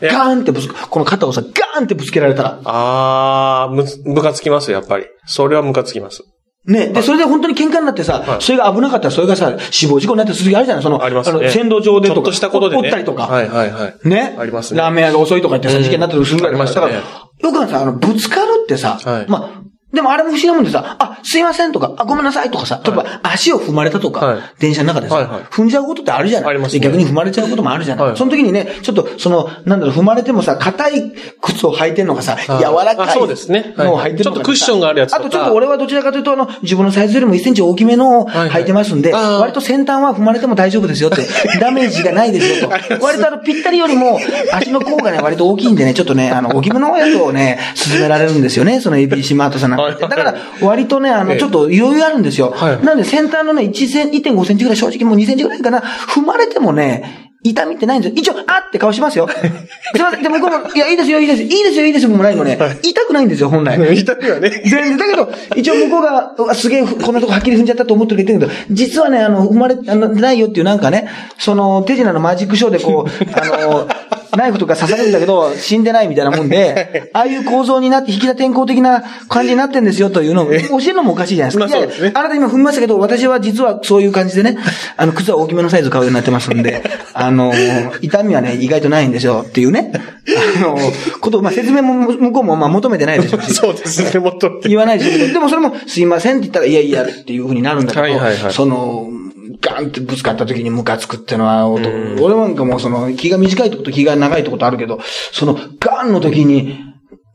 [0.00, 2.60] やガーンってぶつか、この肩をさ、ガーンってぶつけられたら。
[2.64, 5.06] あー、む、ムカつきますよ、やっぱり。
[5.26, 6.24] それはムカつきます。
[6.66, 6.88] ね。
[6.88, 11.40] で、それで本当に喧嘩になってさ、はいそれが危なかったら、それがさ、死亡事故になってする時あるじゃないその、ありますね。
[11.40, 12.16] の、線路上でとか。
[12.16, 12.82] ちょっとしたことでね。
[12.84, 13.26] おったりとか。
[13.26, 14.08] はいはいはい。
[14.08, 14.34] ね。
[14.38, 17.02] ありますねラーメン屋が遅いとか言ってさ、事件になったりするぐましたから、よ
[17.52, 19.62] くあるさ、あの、ぶつかるってさ、はいまあ、
[19.94, 24.42] でもあれも不思議なもんでさ、あ、すいませんとか、あ、ごめんなさいとかさ、例えば足を踏まれたとか、はい。
[24.58, 25.42] 電車の中でさ、はいはい。
[25.44, 26.50] 踏んじゃうことってあるじゃない。
[26.50, 26.80] ありますね。
[26.80, 28.16] で逆に踏まれちゃうこともあるじゃない、はい。
[28.16, 32.48] その時にね、ちょっと、その、なんだろう、踏まれてもさ、硬い靴を履いてんのかさ、柔
[32.84, 33.74] らかいあそうですね。
[33.76, 33.86] はい。
[33.86, 35.22] のを履いてるのかちょっとクッションがあるやつとか。
[35.22, 38.62] あとちょっと俺はどちらかというと、あの、自分のサイズよりも1センチ大きめのをはいはい。
[38.62, 39.38] 履いてますんで、あー。
[39.38, 41.26] 割と先端は踏まれても大丈夫ですよって、
[41.60, 43.04] ダメージがないですよと。
[43.04, 44.18] 割とあの、ぴったりよりも、
[44.52, 49.83] 足の甲がね、割と大きいんでね、ちょっとね、あの、大きめのやつをね、勧められるんですよね、その ABC マートさんなんか。
[49.84, 52.50] はいだから、割とね、あの、ええちょっと余裕あるんですよ。
[52.50, 58.16] はいなんで、先端のね、1セン、1.5センチぐらい、正直もう2センチぐらいかな、踏まれてもね、痛みってないんですよ。
[58.16, 59.28] 一応、あって顔しますよ。
[59.94, 60.22] すいません。
[60.22, 62.58] で、向こうも、いや、いいですよ、いいですよ、いいですよ、いいですよ、もうないのね。
[62.82, 63.76] 痛くないんですよ、本来。
[63.94, 64.62] 痛みはね。
[64.64, 71.06] 全然、だけど、一応向こうが、うわすげえ、こんなとこはっきり踏んじゃったと思ってるけど、実はね、あの、生まれ、あの、ないよっていうなんかね、
[71.38, 73.88] その、手品のマジックショーでこう、 あの、
[74.36, 81.76] ナイフとか刺されるんだけど、 死んでないみたいなもんで、 ああいう構造になって、引き田天候的な感じになってんですよというのを、教えるのもおかしいじゃないですか。
[81.76, 84.58] まあそうですねあなた今踏みましたけど、私は実はそういう感じでね、
[84.96, 86.82] あの、靴は大きめのサイズ買うようになってますんで、
[87.14, 87.52] あの、
[88.00, 89.92] 痛みはね、意外とないんですよっていうね、
[90.56, 90.78] あの、
[91.20, 93.54] ことを、まあ、説明も向こうもまあ求めてないでしょうし。
[93.54, 94.60] そうですね、もっと。
[94.64, 99.08] 言わないでしょうけど、でもそれもすいませんって言ったら、いやいやっていう風になるんだけど、はいはいはいその、
[99.64, 101.88] ガンってぶつかった時にムカつくってのは、俺
[102.36, 105.00] なんかもうその気が短いとこと気が長いとことあるけど、
[105.32, 106.78] そのガンの時に、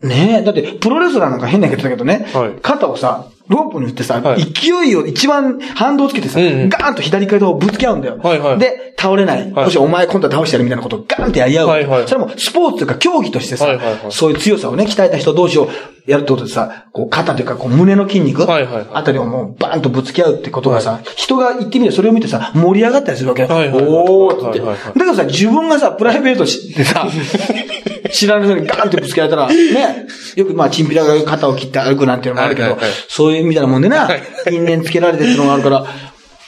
[0.02, 2.60] ねえ、だってプロレスラーなんか変な言い方だけどね、はい。
[2.62, 8.20] 肩をさ、ロープに振ってさ、はい勢いを一番反動つけてさ、うんうんガーンと左肩をぶつけ合うんだよ。
[8.22, 9.52] はいはいで、倒れない。
[9.52, 11.68] はいもしお前今度は倒してやるみたいなことをガーンってやり合う。
[11.68, 15.68] はいはいそれもスポーツというか競技としてさ、はいはいはいそういう強さをね、鍛えた人同士を
[16.06, 23.48] やるってことでさ、こう肩というかこう胸の筋肉はいはいはいあたりをもうバーンとぶつけ合うってことがさ、人が言ってみてそれを見てさ、盛り上がったりするわけよ。
[23.48, 24.60] はいはいはいおーって。
[24.60, 27.08] はいはいはいだけどさ、自分がさ、プライベートでさ、
[28.12, 34.10] 知らない人にガーンってぶつけられたら、ね、よくまあ、チンピラが肩を切って歩くなんていうのもあるけどそういうみたいなもんでな、
[34.52, 35.86] 因縁つけられてっていうのがあるから、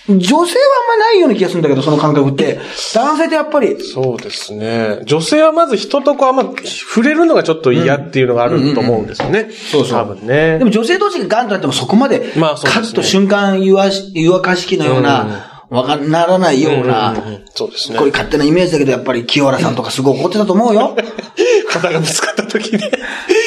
[0.07, 2.59] 女性はあんまないような気がするんだけど、その感覚って。
[2.93, 4.99] 男性ってやっぱり、そうですね。
[5.05, 9.49] 女性はまず人とこうあんま触れるのがちょっと嫌っていうのがあると思うんですよね。
[9.51, 10.57] そうそう多分ね。
[10.57, 17.15] でも女性同士がガンとなってもそこまで、まあそうですねカッと瞬間湯わし湯沸かし器のようなわかんならないような、
[17.55, 20.97] そうですねこれ勝手なイメージだけど、やっぱり清原さんとかすごい怒ってたと思うよ。
[21.71, 22.91] 肩がぶつかった時ね。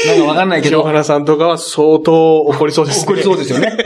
[0.06, 0.78] なんかわかんないけど。
[0.78, 3.04] 清原さんとかは相当怒りそうですね。
[3.04, 3.76] 怒りそうですよね。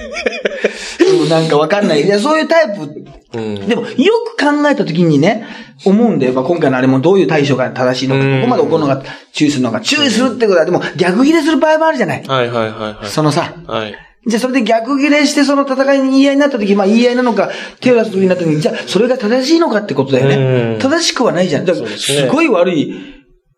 [1.22, 2.02] うんなんかわかんない。
[2.02, 3.04] いや、そういうタイプ。
[3.34, 5.44] うんでも、よく考えた時にね、
[5.84, 6.32] 思うんだよ。
[6.32, 12.22] まあ、今回のあれもどういう対処が正しいのか、うんここまで怒るのが注意するのか、注意するってことは、でも逆ギレする場合もあるじゃない。
[12.24, 13.06] はいはいはいはい。
[13.06, 14.07] そのさ、はい。
[14.28, 20.78] じゃあそれで逆ギレしてその戦いに言い合いになった時、まあ言い合いなのか、手を出す時になった時に、じゃあそれが正しいのかってことだようねん。
[20.78, 21.64] 正しくはないじゃん。
[21.64, 22.94] だからすごい悪い、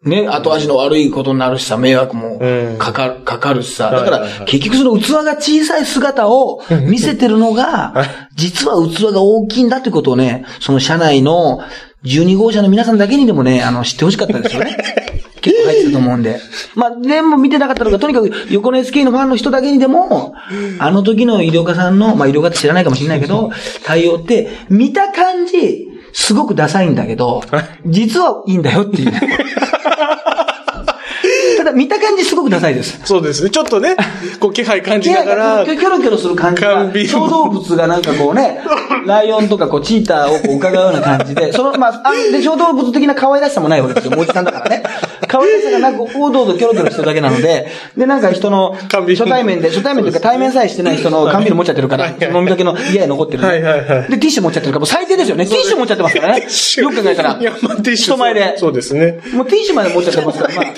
[0.05, 3.91] ね、後味の悪いことになるしさ、迷惑もうんかかる、かかるしさ。
[3.91, 7.95] だから結局その器が小さい姿を見せてるのが、
[8.37, 11.61] 実は器が大きいんだってことをね、その社内の
[12.05, 14.77] 12号車の皆さんだけにでもね、あの、知ってほしかったですよね。
[15.41, 16.41] 結構入ってると思うんで。
[16.75, 20.35] まあ、全部見てなかったのが、とにかく横の SK のファンの人だけにでも、
[20.79, 23.51] あの時の医療家さんの、まあ医療家って知らないかもしれないけど、
[23.85, 27.43] 対応って、見た感じ、すごくダサいんだけど、
[27.87, 29.13] 実はいいんだよっていう。
[31.61, 33.01] ただ見た感じすごくダサいです。
[33.05, 33.51] そうですね。
[33.51, 33.97] ちょっとね、
[34.39, 38.61] こう気配感じながら キ、ョロキョロする感じが小動物がなんかこうね、
[39.07, 44.83] ライオンとかこうチーターをこう伺うような感じで、その、まあ、あで、小動物的な可愛らしさもないわけですよ、おじさんだからね。
[45.27, 53.49] 可愛さがなく、おどおどキョロキョロしてるだけなので、で、なんか人の、初対面で、初対面というか対面さえしてない人の缶ビール持っちゃってるから、飲みかけの家へ残ってる、ね。
[53.49, 55.47] はいはいはいで、ティッシュ持っちゃってるから、もう最低ですよね。
[55.47, 56.47] ティッシュ持っちゃってますからね。
[56.79, 57.39] よく考えたら。
[57.41, 58.11] いや、まあ、ティッシュ。
[58.11, 58.55] 人前で。
[58.59, 59.21] そうですね。
[59.33, 60.65] もうティッシュまで持っちゃってますから、まあ。
[60.65, 60.71] ま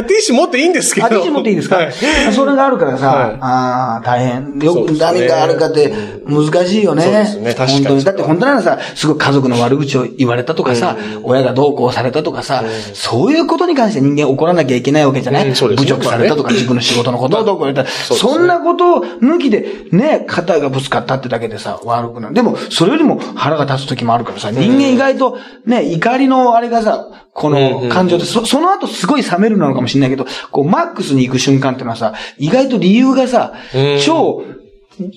[0.00, 1.06] あ、ティッシュ持っていいんですけど。
[1.06, 1.92] あ、ティッシュ持っていいですか、はい
[2.34, 4.58] それがあるからさ、はいああ、大変。
[4.60, 5.92] よく何があるかって
[6.26, 7.02] 難しいよね。
[7.02, 8.04] そうですね確かに。
[8.04, 15.90] だって本当ならさ、すごい家族の悪口を言われたとかさ、親がどうこうされたとかさ、そういうことに関して人間怒らなきゃいけないわけじゃない、うんそうですね。
[15.90, 17.38] 侮辱されたとか、自分の仕事のこと。
[17.38, 22.34] をどうこう言われたら、そんなことを抜きで、ね、肩がぶつかったってだけでさ、悪くなる。
[22.34, 34.44] でも、それよりも腹が立つ時もあるからさ、人間意外とね、怒りのあれがさ、この感情で、そその後すごい冷めるのかもしれないけど、こう、マックスに行く瞬間ってのはさ、意外と理由がさうん、超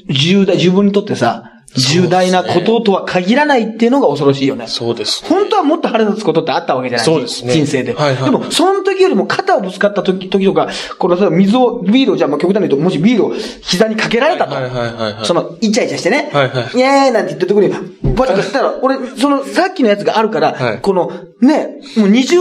[0.10, 4.68] 重大、自分にとってさ、重大なこととは限らないっていうのが恐ろしいよね。
[4.68, 5.24] そうです。
[5.26, 7.94] 本当はもっと腹立つことってあったわけじゃないそうですね人生で。
[7.94, 14.56] はいはいでも、その時よりも肩をぶつかった時、時とか、このさ、水を、ビールを、じゃあ、まあ、極端に言うと、もしビールを膝にかけられたと。
[14.56, 16.30] はいはいはいはいその、イチャイチャしてね。
[16.34, 17.74] はいはいイエーイなんて言ったところに、
[18.16, 22.40] バチッとしたら、俺、その、さっきのやつがあるから、はいこの、ね、もう二重、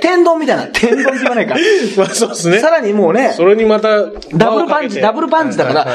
[0.00, 1.56] 天丼みたいな、天丼って言わないか。
[1.96, 2.58] まあ、そうですね。
[2.60, 5.86] さらにもうねそ、れにまた、ダブルパンチ、ダブルパンチだから、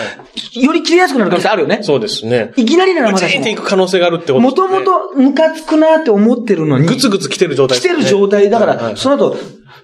[0.54, 1.80] より切れやすくなる可能性あるよね。
[1.82, 2.52] そうですね。
[2.56, 3.62] いきなりならまだしチーンっていも。
[3.62, 4.40] く可能性があるってこと。
[4.40, 6.88] もともとムカつくなって思ってるのに。
[6.88, 9.38] ぐつぐつ来てる状態来てる状態だから、その後、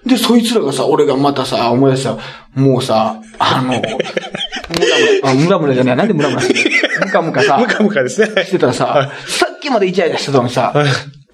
[0.06, 2.18] で、そいつらがさ、俺がまたさ、思い出した、
[2.54, 3.72] もうさ、あの、
[5.34, 6.42] ムラムラ、じゃない、なんでムラムラ
[7.06, 8.44] ムカムカさム、カムカですね。
[8.44, 10.74] してたらさ、さっきまでイチャイチャしてたのにさ、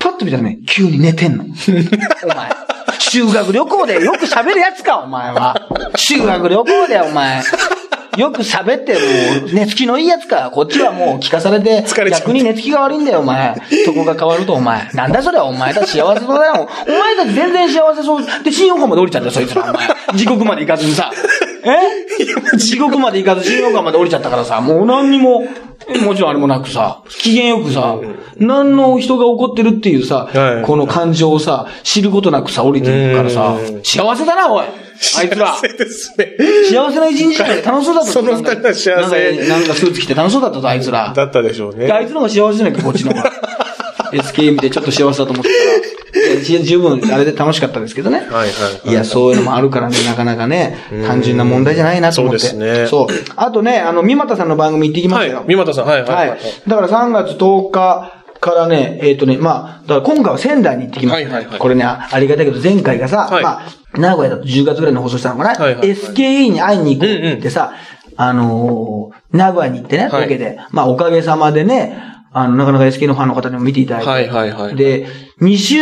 [0.01, 1.45] パッと見たらね、急に寝てんの。
[1.45, 2.51] お前。
[2.99, 5.69] 修学旅行でよく喋るやつか、お前は。
[5.95, 7.43] 修学旅行で、お前。
[8.17, 8.99] よく喋って、も
[9.47, 10.51] う、寝つきのいいやつか。
[10.53, 13.55] こっちはもう聞かされて 逆に寝つきが悪いんだよ、お前。
[13.85, 14.89] そこが変わると、お前。
[14.95, 16.69] なんだそれ、お前たち幸せそうだよ。
[16.87, 18.45] お前たち全然幸せそう。
[18.45, 19.89] で、新横浜まで降りちゃったよ、そいつら、お前。
[20.19, 21.11] 地獄まで行かずにさ。
[21.63, 22.57] え？
[22.57, 25.45] 地獄まで行かず、新横浜まで降りちゃったからさ、もう何にも、
[26.05, 27.97] もちろんあれもなくさ、機嫌よくさ、
[28.37, 34.65] 何の人が怒ってるっていうさ、はいこの感情をさ、知ることなくさ、降りていくからさうん、幸せだな、おい
[35.19, 36.37] あいつら幸せですね。
[36.71, 41.13] 幸せな一日だよ楽しそうだったぞその二人は幸せなんかスーツ着て楽しそうだったぞ、あいつら。
[41.15, 41.93] だったでしょうねで。
[41.93, 43.33] あいつの方が幸せじゃないか、こっちの方が。
[44.13, 46.35] SK 見てちょっと幸せだと思ってたら。
[46.35, 48.19] いや十十分、あれで楽しかったですけどね。
[48.19, 48.49] はいはいは
[48.85, 52.41] いいや、そういうのもあるからね、なかなかね、単純な問題じゃないなと思って。
[52.41, 53.07] そうですねそう。
[53.37, 55.45] あとね、あの、三股さんの番組行ってきまはいしたよ。。
[55.47, 56.35] 三股さん、はいはいははいい。。
[56.69, 63.63] だから3月10日からね、えっ、とね、まあ、だから今回は仙台に行ってきました、はいはいはいこれね、あありがたいけど、前回がさ、はいまあ、
[63.95, 67.75] 名古屋だと10月ぐらいの放送したのかな、はいはいはい SKE に会いに行こうってさ、
[68.17, 70.59] あのー名古屋に行ってね、はいロケで。
[70.73, 71.97] まあ、おかげさまでね、
[72.33, 74.09] あの、なかなか SK のファンの方にも見ていただいて。
[74.09, 75.07] はいはいはいで、
[75.41, 75.79] 2週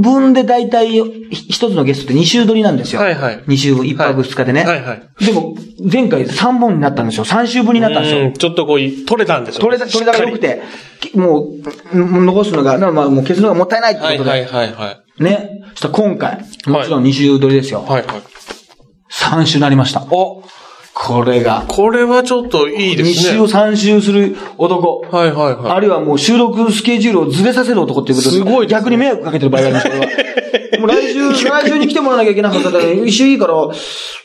[0.00, 0.88] 分で大体、
[1.30, 3.00] ひ一つのゲストって2週撮りなんですよ。
[3.00, 4.64] はいはい2週分、1泊2日でね。
[4.64, 5.54] はいはいでも、
[5.90, 7.24] 前回3本になったんですよ。
[7.24, 8.22] 3週分になったんですよ。
[8.22, 9.78] うんちょっとこう、取れたんですよね。
[9.78, 10.62] 取れた、取れたが良くて、
[11.00, 11.48] きも
[11.94, 15.07] う、ん残すのが、なまあもう消すのがもったいないってことで、はいはいはいはい。
[15.22, 15.62] ね。
[15.70, 17.82] そしたら今回、もちろん2週撮りですよ。
[17.82, 18.22] はいはい。
[19.10, 20.06] 3週なりました。
[20.10, 20.42] お、
[20.94, 23.46] これが、これはちょっといいで2すね。
[23.48, 25.00] 週3週する男。
[25.10, 25.72] はいはいはい。
[25.72, 30.06] あるいはもう収録スケジュールをずれさせる男っていうことすごいね逆に迷惑かけてる場合がありますから。
[30.78, 33.54] もう来週、来週に来てもらわなきゃいけなかったら、一週いいから、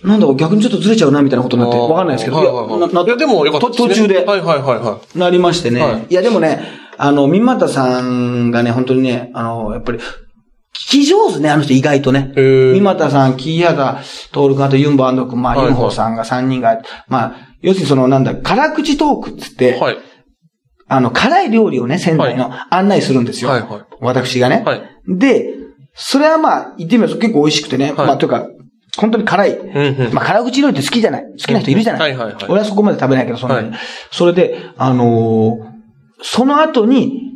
[0.03, 2.38] なんだろう、逆にちょっとずれちゃうな、みたいなことになって、わかんないですけど。
[2.38, 3.89] はいはいはいやいや、でもよかったですね。
[3.89, 4.25] 途中で。
[4.25, 5.17] はいはいはいはい。
[5.17, 5.82] なりましてね。
[5.82, 6.62] はいい、や、でもね、
[6.97, 9.99] あの、三股さんがね、本当にね、あの、やっぱり、
[10.75, 12.33] 聞き上手ね、あの人意外とね。
[12.36, 19.97] 三股さん、木畑徹君、あとユンボ君、まあ、ユンホさんが3人が、まあ、要するにその、なんだ、辛口トークっつって、はい。
[20.88, 23.51] あの、辛い料理をね、仙台の案内するんですよ。
[23.51, 24.63] はいはい私がね。
[24.65, 24.81] はい。
[25.07, 25.53] で、
[25.93, 27.93] それはまあ、言ってみると結構美味しくてね。
[27.93, 28.47] はいまあ、というか、
[28.97, 29.57] 本当に辛い。
[29.57, 30.13] うんうん。
[30.13, 33.69] まあ、辛口料理って好きじゃない好きな人いるじゃない、はいはいはい俺はそこまで食べないけど、そんなに。
[33.69, 33.79] はい
[34.12, 35.73] それで、あのー
[36.25, 37.33] その後に、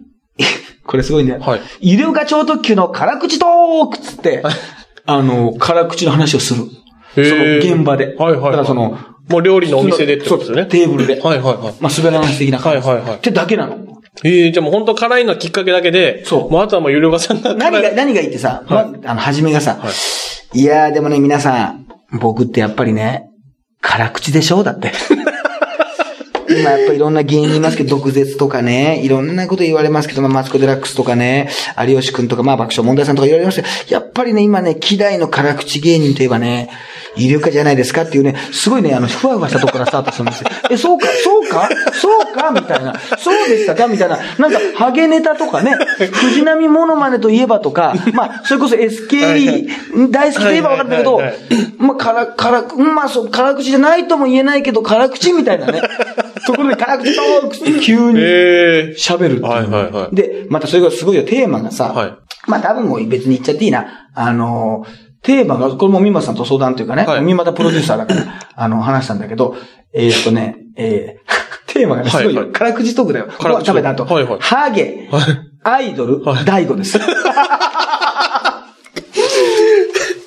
[0.87, 1.41] これすごいんだよ。
[1.41, 4.41] はいイルカ超特急の辛口トークっつって、
[5.05, 6.63] あのー辛口の話をする。
[7.15, 8.15] その現場で。
[8.17, 8.97] はいはいはいだからその、
[9.29, 10.65] もう料理のお店でってことですよね。
[10.65, 11.19] テーブルで。
[11.21, 11.73] はいはいはい。
[11.81, 12.87] まあ、滑らない的な感じ。
[12.87, 13.75] はいはいはいってだけなの。
[14.23, 19.77] ええじゃあもう本当辛いのきっかけだけで、そうもうあとはもうゆるがさんが何が、何がいいってさ、まあの、はじめがさ、
[20.53, 21.85] い、やーでもね、皆さん、
[22.19, 23.25] 僕ってやっぱりね、
[23.81, 24.63] 辛口でしょ？
[24.63, 24.91] だって。
[26.59, 31.49] 今やっぱりいろんな芸人いますけど、毒舌とかね、いろんなこと言われますけど、まあ、マツコ・デラックスとかね、
[31.87, 36.69] 有吉くんとか、まあ、爆笑問題さんとか言われますけど、やっぱりね、今ね、希代の辛口芸人といえばね、
[37.17, 40.49] イルカじゃないですかっていうね、すごいね、あの、ふわふわしたとこからスタートするんですよ。
[40.69, 41.69] え、そうか、そうか？
[41.93, 42.51] そうか？
[42.51, 42.93] みたいな。
[43.17, 43.87] そうでしたか？
[43.87, 44.17] みたいな。
[44.37, 45.75] なんか、ハゲネタとかね、
[46.11, 51.21] 藤波モノマネといえばとか、まあ、それこそ SKE 大好きといえばわかるんだけど
[51.77, 55.81] まあ、辛、辛く、うんまあ、そう、辛口じゃないとも言えないけど、辛口みたいなね。
[56.45, 59.43] ところで辛口トークって急にええ喋るっていう。
[59.43, 62.13] はいはいはいで、またそれがすごいよ、テーマがさ、はい
[62.49, 64.09] まあ多分もう別に言っちゃっていいな。
[64.13, 64.85] あの、
[65.27, 67.21] テーマが、これもミマさんと相談というかね、はい。
[67.21, 69.57] ミマタプロデューサーだから、 あの、話したんだけど、
[69.93, 72.49] えーっとね、えー、 テーマがね、すごいよ、はい。
[72.49, 73.27] はい辛口トークだよ。
[73.27, 73.49] 辛口トーク。
[73.51, 74.39] ご飯食べた後、はいはい。
[74.39, 75.23] ハゲ、はい。
[75.63, 76.45] アイドル、はい。
[76.45, 76.97] 大悟です。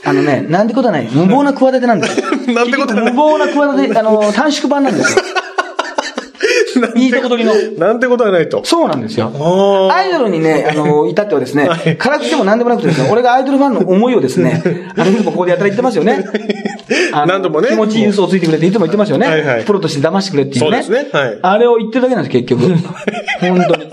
[0.05, 1.09] あのね、なんてことはない。
[1.11, 2.27] 無謀な企てなんですよ。
[2.55, 3.15] なんてことはない。
[3.15, 5.23] 無謀な企て、あの、短縮版なんですよ。
[6.97, 7.55] いいとこ取りの。
[7.79, 8.65] なんてことはないと。
[8.65, 9.33] そうなんですよ。
[9.35, 14.63] あアイドルにね、あの、至ってはですねはい、辛口でも何でもなくてですね、俺がアイドルファンの思いをですね、
[14.97, 16.25] あの、ここでやったら言ってますよね。
[17.13, 19.27] 何度もね気持ちいい嘘をついてくれっていつも言ってますよね。
[19.27, 20.83] はいはいプロとして騙してくれっていうね。
[20.83, 22.63] そうですねはいあれを言ってるだけなんです、結局。
[23.41, 23.91] 本当に。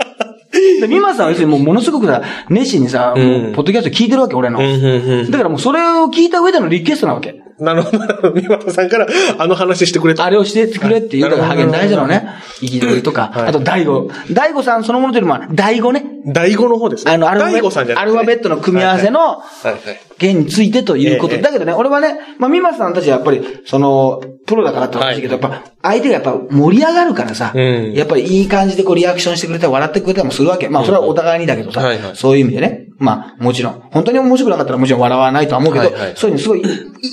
[0.80, 4.58] で、ミマさんは要するにもうものすごくさ、熱心にさ、うんもうポッドキャスト聞いてるわけ、俺の。
[4.58, 7.40] だからもうそれを聞いた上でのリクエストなわけ。
[7.60, 7.64] あ。
[7.64, 8.32] なるほど。
[8.32, 9.06] 三股さんから
[9.38, 10.24] あの話してくれた。
[10.24, 12.28] あれをしてくれっていう、だからハゲン大事なのね。
[12.60, 14.10] 憤りとか、はいあと大悟。
[14.32, 16.04] 大悟さんそのものというよりも、大悟ね。
[16.26, 17.12] 大悟の方ですね。
[17.12, 19.80] あの、アルファベ大悟さんじゃなアルファベットの組み合わせの、はいはい。
[20.18, 21.34] 弦についてということ。
[21.34, 30.68] ええだけどね、俺はね、まあ、ミマさんたちはやっぱり、その、プロだからって話だけど、やっぱ、相手がやっぱ盛り上がるからさ、うんやっぱりいい感じでこうリアクションしてくれたり、笑ってくれたりもするわけ。
[30.68, 32.88] まあ、それはお互いにだけどさ、はいはいそういう意味でね。
[32.98, 33.80] まあ、もちろん。
[33.92, 36.62] 本当に面白くなかったらもちろん笑わないとは思うけど、はいはいそういうのすごい、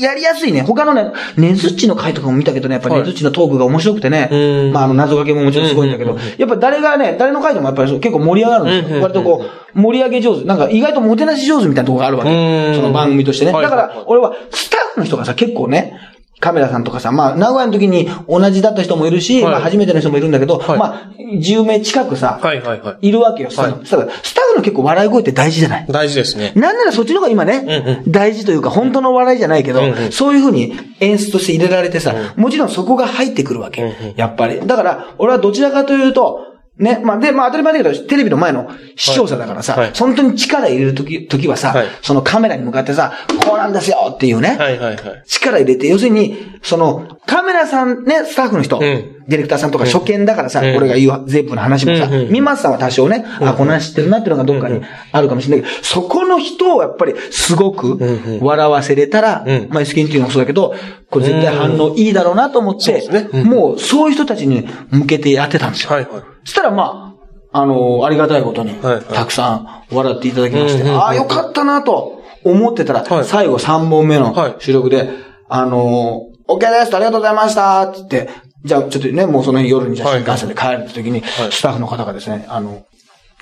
[0.02, 0.62] やりやすいね。
[0.62, 9.02] 他のね、ねずっちの回とかも見たけどね、やっぱりねずっちのトークが面白くてね、うんまあ、あの、謎かけももちろんすごいんだけど、やっぱ誰がね、誰の回でもやっぱり結構盛り上がるんですよ。
[9.02, 10.46] 割とこう、盛り上げ上手。
[10.46, 12.30] なんか意外ともてなし上手みたいなところがあるわけ。
[12.30, 13.52] うんその番組としてね。
[13.52, 16.00] だかはいはいはいら、俺は、スタッフの人がさ、結構ね、
[16.40, 23.08] カメラさんとかさ、まあ、名古屋の時に同じだった人もいるし、はいまあ、初めての人もいるんだけど、はいまあ、10名近くさ、はいはいはい。
[23.08, 23.52] いるわけよ。
[23.52, 25.86] そはいのただスタッフの結構笑い声って大事じゃない？
[25.88, 26.52] 大事ですね。
[26.56, 33.82] なんならそっちの方が今ね、うん大事というか、本当の笑いじゃないけど、うんうんそういうふうに演出として入れられてさ、もちろんそこが入ってくるわけ。
[33.84, 34.66] うんうんやっぱり。
[34.68, 39.82] だから、俺はどちらかというと、ね、まあ、で、まあ当たり前だけど、テレビの前の視聴者だからさ、はい。
[39.86, 39.94] はい。
[39.98, 41.88] 本当に力入れるとき、時はさ、はい。
[42.02, 43.14] そのカメラに向かってさ、
[43.46, 45.24] こうなんですよっていうね、はいはいはい。
[45.26, 50.76] 力入れて、要するに、その、カメラさんね、スタッフの人、んディレクターさんとか初見だからさ、うん。
[50.76, 59.70] 俺が言うゼップの話もさ、うんうんミマスさんは多少ね、あ、この話知ってるなっていうのがどっかにあるかもしれないけど、そこの人をやっぱりすごくん笑わせれたら、うん。
[59.70, 60.76] まあ SK っていうのもそうだけど、
[61.10, 63.08] これ絶対反応いいだろうなと思って、
[63.44, 65.92] もうそういう人たちに向けてやってたんですよ。
[65.92, 66.22] はいはい。
[66.44, 67.16] そしたらま
[67.52, 73.26] あ、あのありがたいことに、たくさん笑っていただきまして、ああ、よかったなと思ってたら、はい。
[73.26, 74.56] 最後3本目のはい。
[74.60, 75.10] 収録で、
[75.48, 78.30] あのー、OK ですありがとうございましたって言って、
[78.66, 81.24] じゃあちょっとね、もうその日夜にじゃ新幹線で帰る時に、い。
[81.52, 82.86] スタッフの方がですね、あの、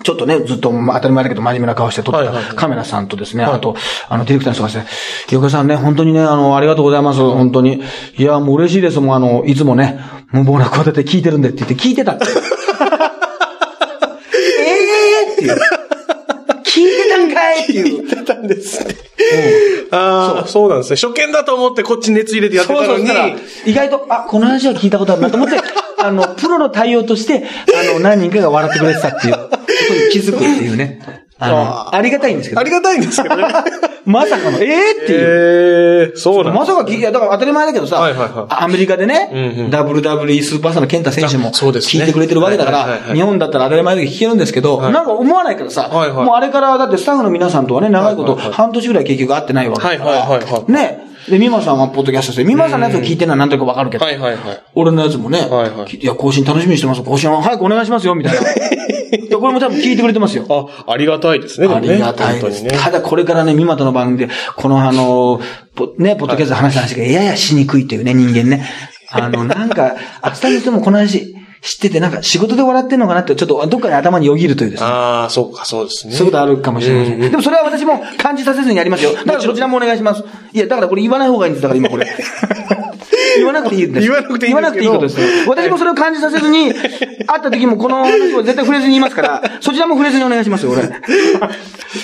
[0.04, 3.54] ちょっとね、ずっと、まあ、当たり前だけど真面目な顔して撮ったカメラさんとですね、はい。
[3.54, 3.76] あと、
[4.10, 7.82] あの、ディレクターの人がですね、よかさんね、本当にね、あの、ありがとうございます、本当に。
[8.18, 10.00] いや、もう嬉しいです、もうあの、いつもね、
[10.32, 12.26] 無謀な声立て聞いてるんでって言って聞いてたって。
[14.36, 14.64] え
[15.30, 15.58] えー、っていう。
[17.26, 18.08] んかいっていう。
[18.08, 18.96] やってたんですね。
[19.92, 20.96] ああ、そうなんですね。
[20.96, 23.18] 初見だと思ってこっち熱入れてやってたのにそう
[23.66, 25.58] 意外と、あ、この話は聞いたことあるなと思って、
[26.00, 31.23] あの、プロの対応として、あの、何人かが笑ってくれてたっていうことに気づくっていうね。
[31.44, 32.62] あの、あありがたいんですけど。
[32.62, 32.64] あ。
[32.64, 33.44] りがたいんですけどね。
[34.06, 36.10] まさかの、ええー、っていう。
[36.10, 38.46] ええそうなんまさか聞い、いや、だから当たり前だけどさ、はいはいはい。
[38.50, 39.70] アメリカでね、うんうん。
[39.70, 42.02] WWE スーパースターの健太選手もあそうですね。
[42.02, 43.18] 聞いてくれてるわけだから、はいはいはいはい。
[43.18, 44.94] 日本だったら当たり前だけど聞けるんですけど、はい。
[44.94, 46.26] なんか思わないからさ、はいはい。
[46.26, 50.72] もうあれからだってスタッフの皆さんとはね、長いこと、半年ぐらい結局会ってないわけだから、はいはいはいはい。
[50.72, 51.13] ね。
[51.30, 54.64] で、美馬さんはポッドキャストして、美馬さんのやつを聞いてるのは何となくわかるけど、はいはいはい。
[54.76, 57.04] 俺のやつもね、はいはい聞いや、更新楽しみにしてます。
[57.04, 58.42] 更新は早くお願いしますよ、みたいな。
[59.14, 60.46] いやこれも多分聞いてくれてますよ。
[60.50, 61.76] あ、ありがたいですね、ね。
[61.76, 62.64] ありがたいです。
[62.64, 62.72] ね。
[62.72, 65.40] ただこれからね、三股の番組で、このあの、
[65.76, 68.66] ポね、ポッドキャストで話した話がややしにくいっていうね、人間ね。
[69.10, 71.33] あの、なんか、あ伝える人もこの話
[71.64, 74.90] 知ってて、なんか仕事で笑ってんのかなって、ちょっとどっかに頭によぎるというですね。
[74.90, 76.14] ああ、そうか、そうですね。
[76.14, 77.14] そういうことあるかもしれません。
[77.16, 79.14] うんでもそれは私も感じさせずにやりますよ。
[79.14, 80.26] だからそちらもお願いします。
[80.52, 81.64] いや、だからこれ言わない方がいいんです。
[81.64, 82.06] だから今これ。
[83.38, 84.08] 言わなくていいんです。
[84.08, 85.28] 言わなくていいんです言わなくていいことですよ。
[85.48, 90.82] 私もそれを感じさせずに、会った時もこの話を絶対触れずに言いますから、 そちらも触れずにお願いしますよ、俺。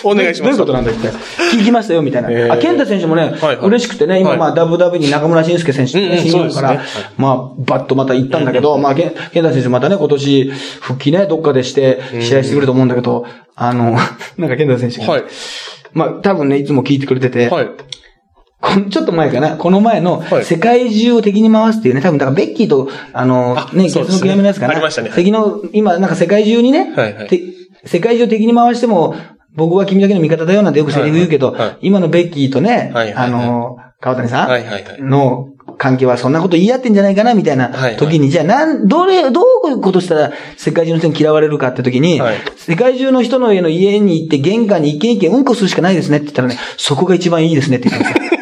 [0.03, 0.43] お願いします。
[0.43, 1.07] どういうことなんだって。
[1.55, 2.31] 聞きましたよ、みたいな。
[2.31, 6.81] えーあ、健太選手もね、はいはい嬉しくてね、今、はいまあ、WW に中村慎介選手うんうん新日本から、
[7.17, 10.51] まあ、バッとまた行ったんだけど、まあ、健太選手またね、今年、
[10.81, 13.97] 復帰ね、どっかでして、試合してくれると思うんだけど、あの、
[14.37, 15.23] なんか健太選手が、はい。
[15.93, 17.67] まあ、多分ね、いつも聞いてくれてて、はい。
[18.89, 20.45] ちょっと前かな、この前のは、い。
[20.45, 24.19] 世界中を敵に回すっていうね、多分、だからベッキーと、あの、ね、月あそうですね。
[24.19, 24.73] の悔やみのやつかな。
[24.73, 25.11] ありましたね。
[25.15, 27.27] 敵の、今、なんか世界中にね、はいはい。
[27.27, 27.41] て
[27.85, 29.15] 世界中を敵に回しても、
[29.55, 31.55] 僕は君だけの味方だよなんてよくセリフ言うけど、はい。
[31.55, 33.27] はいはい今のベッキーとね、はいはいはい。
[33.27, 35.01] あの、川谷さん、はいはいはい。
[35.01, 37.97] の関係はそんなこと言い合ってんじゃないかな、みたいなはいはい。
[37.97, 48.38] 時に、じゃあ、なん、どれ、どういうことしたら世界中の人に嫌われるかって時に、はい世界中の人の家の家に行って玄関に一軒一軒うんこするしかないですねって言ったらね、そこが一番いいですねって言ってました。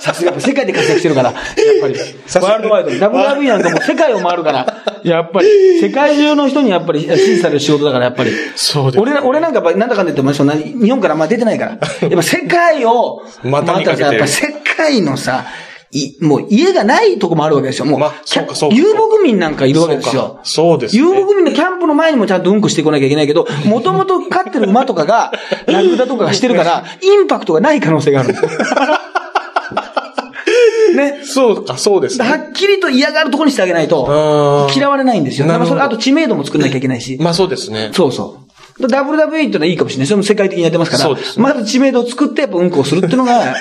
[0.00, 1.42] さすがやっぱ世界で活躍してるから、やっ
[1.80, 1.94] ぱり。
[1.94, 2.96] ワールドワイドに。
[2.96, 4.66] WWE なんかもう世界を回るから、
[5.04, 8.32] やっぱり、世界中の人にやっぱり支持される仕事だから、やっぱり。
[8.56, 9.00] そうです。
[9.00, 11.70] 俺、俺なんかやっぱなんだかんだ言っても日本からまあ出てないから。
[11.72, 15.44] やっぱ世界を、またさやっぱ世界のさ、
[15.90, 17.86] い、もう家がないとこもあるわけですよ。
[17.86, 20.40] もう、まあそうかそうか遊牧民なんかいるわけですよ。
[20.42, 21.02] そうですね。
[21.02, 25.32] 遊牧民のキャンプの前にもちゃんとうんこしてこなきゃいけないけど、もともと飼ってる馬とかが、
[25.66, 28.50] ラクダとかがしてるから、インパクトがない可能性があるんですよ。
[30.98, 31.20] ね。
[31.24, 32.28] そうか、そうですね。
[32.28, 35.46] はっきりと嫌がるところにしてあげないと嫌われないんですよ。
[35.46, 37.16] だからそれ、あと知名度も作んなきゃいけないし。
[37.20, 37.90] まあそうですね。
[37.92, 38.44] そうそう。
[38.80, 40.06] WWE っていうのはいいかもしれない。
[40.06, 41.02] それも世界的にやってますから。
[41.04, 43.56] そうですねまず知名度を作って、やっぱうんこをするっていうのが、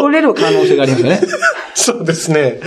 [0.00, 1.20] お俺よりは可能性がありますよね。
[1.74, 2.58] そうですね。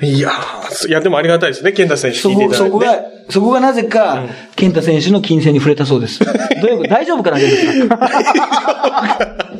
[0.00, 2.70] いやーいや、でもありがたいですね、健太選手そこ、聞いていただいて。
[2.70, 2.98] そこが、
[3.30, 6.20] そこがなぜか、健太選手の金銭に触れたそうです。
[6.24, 6.34] どう
[6.70, 6.90] いうこと？
[6.90, 7.98] 大丈夫かな、健太さん。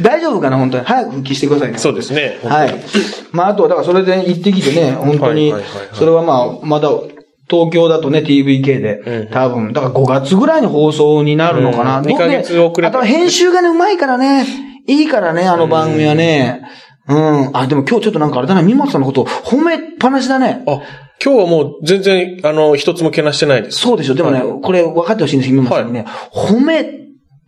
[0.00, 0.84] 大丈夫かな、本当に。
[0.84, 1.78] 早く復帰してくださいね。
[1.78, 2.38] そうですね。
[2.44, 2.74] はい。
[3.32, 5.54] まあ、あとは、だからそれで行ってきてね、本当に
[5.94, 6.90] それはまあ、まだ、
[7.50, 11.98] 東京だとね、TVK で、多分、だから5月ぐらいに放送になるのかな。
[11.98, 14.46] うんどう二ヶ月遅れてあとは編集がね、うまいからね、
[14.86, 16.62] いいからね、あの番組はね。
[17.08, 17.50] うん。
[17.56, 20.62] あ、でも今日ちょっとなんかあれだな、三松さんのこと褒めっぱなしだね。
[20.66, 20.82] あ、
[21.24, 23.78] 今日はもう全然、あの、一つもけなしてないです。
[23.78, 24.14] そうでしょ。
[24.14, 26.84] でもね、これ分かってほしいんですけど、三松さんにね、褒め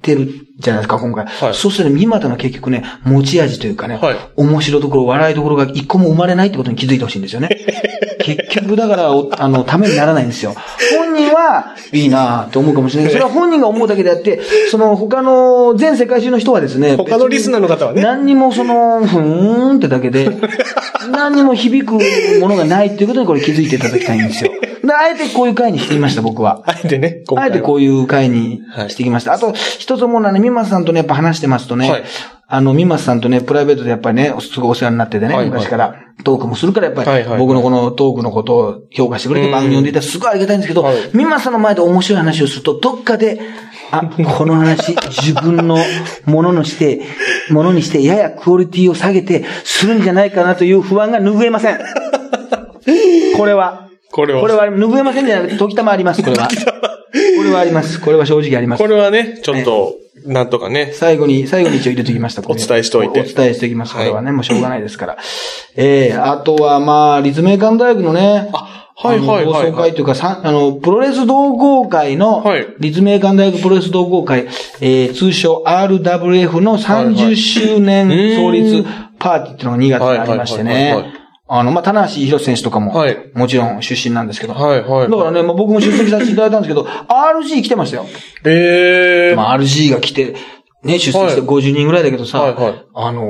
[0.00, 1.26] てるじゃないですか、今回。
[1.26, 7.48] はいそうするとね、三股の結局ね、持ち味というかね、はい面白いところ、笑いどころが一個も生まれないってことに気づいてほしいんですよね。
[8.22, 10.54] 結局、だから、おあの、ためにならないんですよ。
[10.96, 14.40] 本人は、いいなって思うかもしれないけど、それは本人が思うだけであって、
[14.70, 20.30] その、他の、全世界中の人はですね、他のリスナーの方はね何にもその、ふーんってだけで、
[21.10, 21.94] 何にも響く
[22.40, 24.52] ものがないっていうことにこれ気づいていただきたいんですよ。
[24.82, 26.62] で、あえてこういう回にしてみました、僕は。
[26.66, 29.32] あえてね、今あえてこういう回にしてきました。
[29.32, 32.02] あと、一つ思うのはね、ミマさんとね、やっぱ話してますとね、はい
[32.52, 43.40] あの、ミマさんとね、プライベートでやっぱりね、すごいお世話になっててね、はいはい昔からトークもするから、やっぱり、はいはい僕のこのトークのことを評価してくれてうん番組呼んでいたらすごいありがたいんですけど、はいミマさんの前で面白い話をすると、どっかで、
[43.92, 44.02] あ、
[44.36, 45.78] この話、自分の
[46.24, 47.02] ものにして、
[47.50, 51.78] ものにして、ややクオリティを下げて、するんじゃないかなという不安が拭えません。
[53.38, 53.89] これは。
[54.20, 56.48] これはこれは拭えませんじゃなくて、時たまあります、これは。
[56.48, 58.00] これはあります。
[58.00, 58.86] これは正直ありますこ。
[58.86, 59.94] れはね、ちょっと、
[60.26, 60.92] なんとかね。
[60.92, 62.42] 最後に、最後に一応入れておきました。
[62.46, 63.94] お伝えしておいてお伝えしておきます。
[63.94, 65.16] これはね、もうしょうがないですから。
[65.76, 70.14] ええあとは、まあ、立命館大学のね、あ、はいはいはい、放送会というか、
[70.44, 74.46] あの、プロレス同好会の、はい立命館大学プロレス同好会、
[74.80, 78.84] えー、通称 RWF の30周年はい創立
[79.18, 81.19] パーティーっていうのが2月にありましてね。
[81.52, 84.54] あの、まあ、棚橋博選手とかも、はいもちろん出身なんですけど。
[84.54, 88.06] はいはいだからね、まあ、僕も出席させていただいたんですけど、RG 来てましたよ。
[88.44, 89.36] ええー。
[89.36, 90.36] まあ、RG が来て、
[90.84, 93.24] ね、出席してはい50人ぐらいだけどさ、はいはいあの、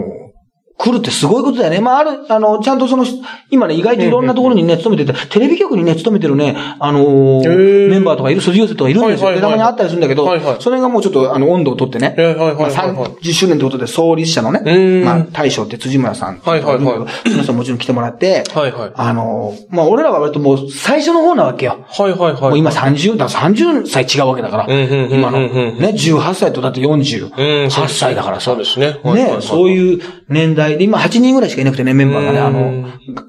[0.80, 1.80] 来るってすごいことだよね。
[1.80, 3.04] まあ、ある、あの、ちゃんとその、
[3.50, 9.26] 今ね、意外といろんなところにね、勤めてて、テレビ局にね、勤めてるね、あのーメンバーとかいる、卒業生とかいるんですよ。
[9.26, 21.84] はいはいはいでたまにあったりするんだけど、はいはいそれがもうちょっと、あの、温度を取ってね、はいはいはいはいまあ30周年ってことで、創立者のね、うんまあ、大将って辻村さんっていうのがいはいその人ももちろん来てもらって、はいはいあのーまあ、俺らは割ともう最初の方なわけよ。
[21.88, 22.40] はいはいはい。
[22.40, 24.66] もう今30、だから30歳違うわけだから。
[24.66, 25.40] うんうんうんうん今の。
[25.40, 25.48] ね、
[25.94, 28.50] 18歳とだって48歳だからさ。
[28.50, 32.88] そうですねね、そういう年代で、今8人ぐらいしかいなくてね、メンバーがね、あの、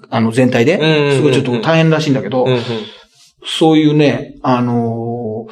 [0.10, 0.78] あの全体で。
[0.78, 2.48] うんすごいちょっと大変らしいんだけど
[3.46, 5.52] そういうね、あのー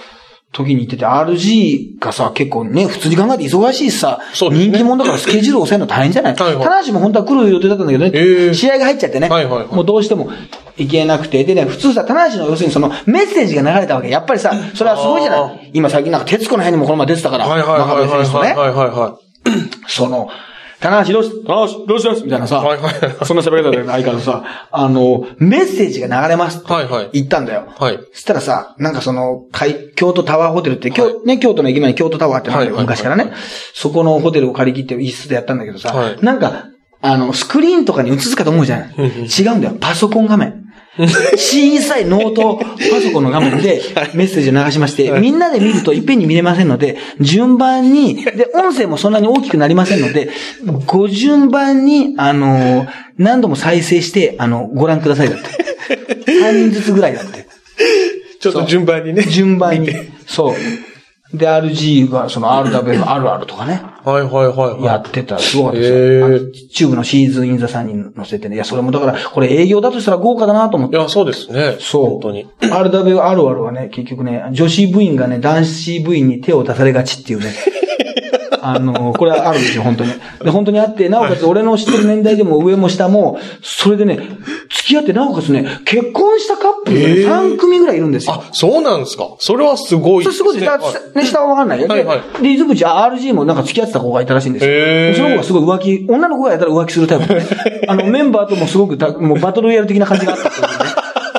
[0.52, 6.36] 時に言ってて、RG がさ、結構ね、普通に考えて忙しいしさ、人気者だからスケジュール抑えるの大変じゃない？
[6.36, 6.64] はいはい。
[6.64, 8.54] 棚橋も本当は来る予定だったんだけどね、ええ。
[8.56, 9.76] 試合が入っちゃってね、はいはいはい。
[9.76, 10.28] もうどうしても
[10.78, 14.10] 行けなくて、でね、普通さ、棚橋の要するにそのメッセージが流れたわけ。
[14.10, 15.70] やっぱりさ、それはすごいじゃあない？
[15.76, 19.20] 今最近なんか徹子の辺にもこの前出てたから、はいはいはいはい中村選手とね、はいはいは
[19.88, 20.30] その、
[20.82, 22.24] 棚橋どうし、棚橋どうします？
[22.24, 22.94] みたいなさ、はいはい
[23.26, 27.68] そんな喋り方でないからさ、あの、メッセージが流れますってはいはい言ったんだよ。
[27.80, 27.84] い。
[27.84, 28.00] はい。
[28.14, 33.34] そしたらさ、なんかその、海京都タワーホテルって、京ね、京都の駅前に京都タワーってのあるよはいはい昔からね。
[33.74, 36.66] そこのホテルを借り切って一室でやったんだけどさ、はいなんか、
[37.02, 38.92] あの、スクリーンとかに映すかと思うじゃん。
[38.92, 39.78] 違うんだよ。
[39.80, 40.59] パソコン画面。
[41.08, 42.66] 小さいノートパ
[43.02, 43.82] ソコンの画面で
[44.14, 50.30] メッセージを流しまして、みんなで見るといっぺんに見れませんので、順番に、で、音声もそんなに大きくなりませんので、
[50.86, 52.88] ご順番に、あの、
[53.18, 55.48] 何度も再生して、あの、ご覧くださいだって。
[56.32, 57.48] 3人ずつぐらいだって。
[58.40, 59.24] ちょっと順番にね。
[59.24, 59.90] 順番に。
[60.28, 60.56] そう。
[61.34, 64.84] で、RG がその RW あるあるとかね、はいはいはいはい。
[64.84, 66.26] やってたらすごかったですよ。
[66.26, 66.40] あの
[66.72, 68.56] チューブのシーズンインザさんに載せてね。
[68.56, 70.98] いや、それもだから、これ営業だとしたら豪華だなと思って。
[70.98, 71.78] いや、そうですね。
[71.80, 72.10] そう。
[72.12, 72.48] 本当に。
[72.62, 77.54] RW あるあるはね、結局ね、女子部員がね、男子部員に手を出されがちっていうね。
[78.62, 80.12] あの、これはあるんですよ、本当に。
[80.44, 84.16] で、本当にあって、なおかつ俺の知ってる年代でも上も下も、それでね、
[84.70, 88.34] 付き合って、なおかつね、結婚したカップルがね、へー3組ぐらいいるんですよ。
[88.34, 89.36] あ、そうなんですか。
[89.40, 90.66] それはすごいそれすごいです。
[90.66, 91.88] だはいね、下はわかんないよ。
[91.88, 95.24] で、はいはいで、伊豆口、あ RG もなんか付き合ってた子がいたらしいんですよ。
[95.24, 97.48] その子がすごい浮気、女の子がやったら浮気するタイプでね。
[97.88, 100.74] あの、メンバーともすごくた、もうバトルやる的な感じがあったっていうね、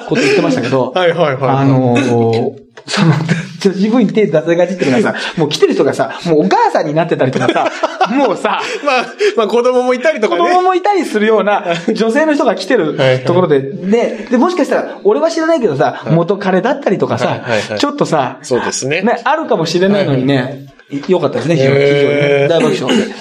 [0.08, 0.92] こと言ってましたけど。
[0.94, 3.12] はいはいはいはいあのーその、
[3.60, 7.70] 女子部員手出せがちっていうのがさ、 もう来てる人がさ、もうお母さんになってたりとかさ、
[8.10, 9.06] もうさ、まあ、
[9.36, 10.50] まあ子供もいたりと子かね。
[10.50, 17.40] 供もいたりするような女性の人が来てるところで、で、で、もしかしたら、俺は知らないけどさ、元彼だったりとかさ
[17.78, 19.02] ちょっとさ、そうですね。
[19.02, 20.66] ね、あるかもしれないのにね、
[21.08, 21.74] よかったですね、非常に。
[21.76, 23.14] 非常にへー大爆笑で。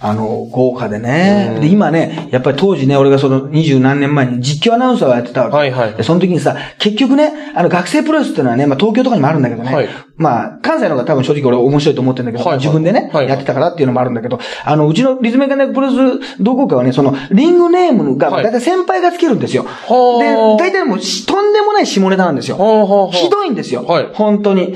[0.00, 1.58] あの、豪華でね。
[1.60, 5.56] で、今ね、やっぱり当時ね、俺がその二十何年前に実況アナウンサーをやってたわけ。
[5.56, 9.74] はいはいでその時にさ、結局ね、あの、学生プロレスっていうのはね、まあ東京とかにもあるんだけどね。
[9.74, 19.64] はいまあ、関西の方が多分正直俺面白いと思ってるんだけど、はいはい自分でね、はいはいやってたからっていうのもあるんだけど、あの、うちの立命館大学プロレス同好会はね、その、リングネームが、はいだいたい先輩がつけるんですよ。
[19.64, 22.58] はで、ー大体もうし、とんでもない下ネタなんですよ。
[22.58, 23.84] はあはあはあひどいんですよ。
[23.84, 24.74] はい本当に。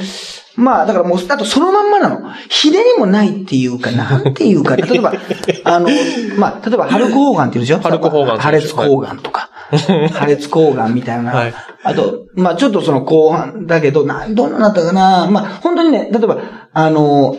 [0.57, 2.21] まあ、だからもう、あとそのまんまなの。
[2.49, 5.13] ひねりもないっていうか、なんていうか、例えば、
[5.65, 5.89] あの、
[6.37, 7.81] まあ、例えば、ハルク・ホーガンって言うでしょ？
[7.81, 9.49] ハルクホーガン破裂抗がんとか。
[10.13, 11.33] 破裂抗がんみたいな。
[11.33, 15.27] はいあと、まあ、ちょっとその後半だけど、な、どんなだったかな。
[15.29, 16.39] まあ、本当にね、例えば、
[16.73, 17.37] あの、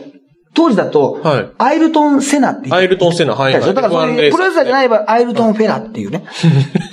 [0.53, 1.49] 当時だと、はい。
[1.57, 3.61] アイルトン・セナって言ってアイルトンセナはいはい。
[3.61, 6.25] だからそういう、プロレスラーじゃない場合、アイルトン・フェラっていうね、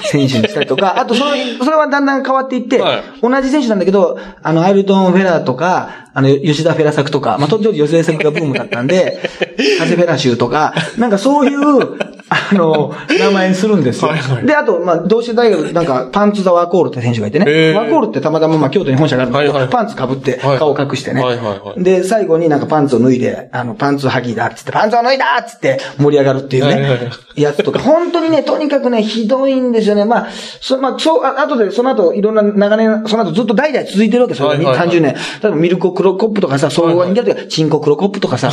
[0.02, 1.32] 選手にしたりとか、 あとその、
[1.62, 3.02] それはだんだん変わっていって、はい。
[3.22, 9.20] 同じ選手なんだけど、あの、アイルトン・フェラとか、あの、吉田フェラ作とか、まあ、当時吉田作がブームだったんで、
[9.78, 11.98] 風フェラ州とか、なんかそういう、
[12.30, 14.08] あの、名前にするんですよ。
[14.08, 14.46] はいはい。
[14.46, 17.74] で、あと、まあ、同志大学、なんか、パンツ・ザ・ワコールって選手がいてね、へー。
[17.74, 21.82] ワコールってたまたま、まあ、京都に本社があるんだけど、はいはいパンツ被って、はい顔隠してね、はいはいはい。
[21.82, 30.04] で、最後になんかパンツを脱いで、あの、パンツはぎだっつって、パンツを脱いだっつって盛り上がるっていうね、やつとか、本当にね、とにかくね、ひどいんですよね。
[30.04, 30.30] まあ、
[30.60, 34.48] そ、まあ、そう、あ後で、その後、いろんな長年、その後ずっと代々続いてるわけですよ。
[34.48, 35.14] はいはいはい30年。
[35.14, 38.50] 例えば、ミルコ・クロコップとかさ、そうに似てるとか、チンコ・クロコップとかさ、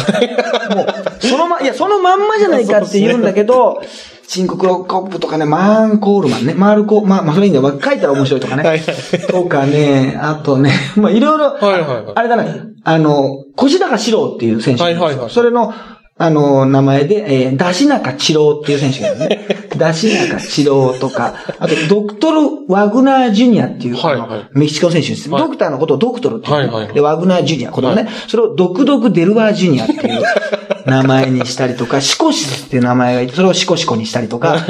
[0.75, 3.81] もう、そのま、いや、そのまんまじゃないかって言うんだけど、
[4.27, 7.81] チンコ・クロコップとかね、マーン・コールマンね、マールコ、まあ、まあ、それいいんだよ。
[7.81, 8.63] 書いたら面白いとかね。
[8.63, 9.27] はいはい。
[9.27, 12.13] とかね、あとね、まあ、いろいろ、はいはいはい。
[12.13, 12.45] あれだな、
[12.83, 15.29] あの、小高史郎っていう選手はいはいはい。
[15.29, 15.73] それの、
[16.19, 19.47] あの、名前で、えー、出し中治郎っていう選手がいるね。
[19.77, 24.49] 出し中治郎とか、あと、ドクトル・ワグナー・ジュニアっていう、はいはい。
[24.53, 25.29] メキシコの選手です。
[25.29, 25.43] はい。
[25.43, 26.93] ドクターのことをドクトルっていう、はいはいはい。
[26.93, 30.23] で、ワグナー・ジュニア、これをね、はそれをドクドク・デルワー・ジュニアっていう
[30.89, 34.65] 名前にしたりとか、シコシスっていう名前がいて、それをシコシコにしたりとか、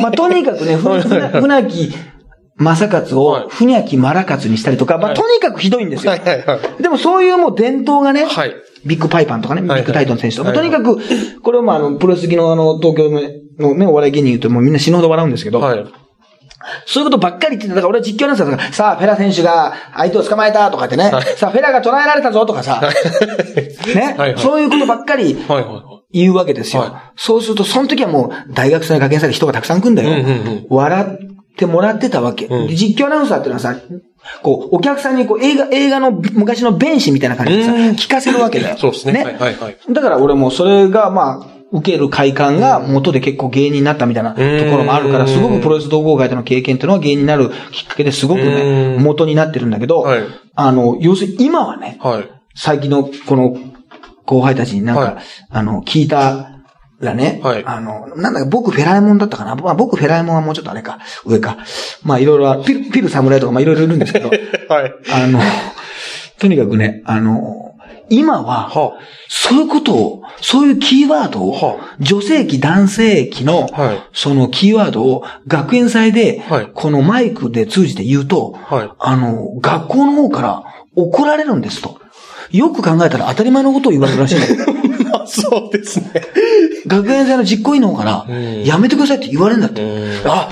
[0.00, 1.92] まあ、とにかくね、ふ、ふな、船木、
[2.58, 3.44] 正勝はい。
[3.46, 5.16] を、ふにゃきまらかつにしたりとか、まあ、はい。
[5.16, 6.12] とにかくひどいんですよ。
[6.12, 10.98] はいはいはでもそういうもう伝統がね、はいビッグパイパンとかね、ビはいッグタイトン選手とか、はいとにかく、
[11.40, 13.20] これはまあ、あの、プロレス好きのあの、東京の
[13.58, 15.84] のね、お笑い芸人言うともうみんな死ぬほど笑うんですけど、はい。
[16.86, 18.72] そういうことばっかり言ってて、だから俺は実況なんですよ。
[18.72, 22.80] さあ、フェラ選手が相手を捕まえたとかってね、さあ、フェラが捉えられたぞとかさ、
[23.94, 25.80] ね、はいはいそういうことばっかりはいはいは
[26.12, 26.18] い。
[26.20, 26.82] 言うわけですよ。
[26.82, 30.10] はそうすると、その時はもう大学生の学園祭で人がたくさん来るんだよ。
[30.10, 32.66] うんうんうん笑ってもらってたわけ、うん。
[32.66, 33.76] で実況アナウンサーっていうのはさ、
[34.42, 37.78] こう、お客さんにこう映画、映画の昔の弁士みたいな感じでさ、うん。
[37.90, 38.76] 聞かせるわけだよ。
[38.80, 39.24] そうですね。
[39.24, 39.76] はいはいはい。
[39.90, 44.42] だから俺もそれが、まあ、受ける快感が元で結構芸人になったみたいなとこ
[44.76, 49.02] ろもあるから、うんすごくプロレス同好会での経験っていうのは芸人になるきっかけですごくね、うん。
[49.02, 50.22] 元になってるんだけどはい、
[50.54, 52.28] あの、要するに今はね、はい。
[52.54, 53.56] 最近のこの
[54.26, 55.16] 後輩たちになんか、はい。
[55.50, 56.51] あの、聞いた
[57.06, 57.64] らね、はい。
[57.64, 61.58] あの、なんだか僕フェラエモンだったかな、まあ、僕フェラエモンはもうちょっとあれか、上か。
[62.02, 64.30] まあいろいろ、ピル、ピル侍とかまあいろいろいるんですけど、
[64.68, 64.94] はい。
[65.12, 65.40] あの、
[66.38, 67.72] とにかくね、あの、
[68.08, 68.92] 今は、は
[69.28, 82.00] そういうことを、そういうキーワードをは、女性器、男性器のはい、そのキーワードを学園祭ではい、このマイクで通じて言うとはい、あの、学校の方から怒られるんですと。
[82.50, 84.36] よく考えたら当たり前のことを言われるらしい
[85.26, 86.12] そうですね。
[86.86, 89.82] 学園祭の実行委員の方からうん、やめてくださいって言われるんだって。
[89.82, 90.30] うん。
[90.30, 90.48] あ、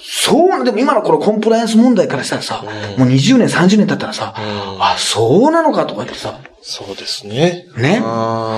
[0.00, 2.62] そうでも今のこのコンプライアンス問題からしたらさ、
[2.98, 7.66] もう20年、30年経ったらさ、あ、そうなのかとか言ってさ、そうですね。
[7.76, 8.00] ね。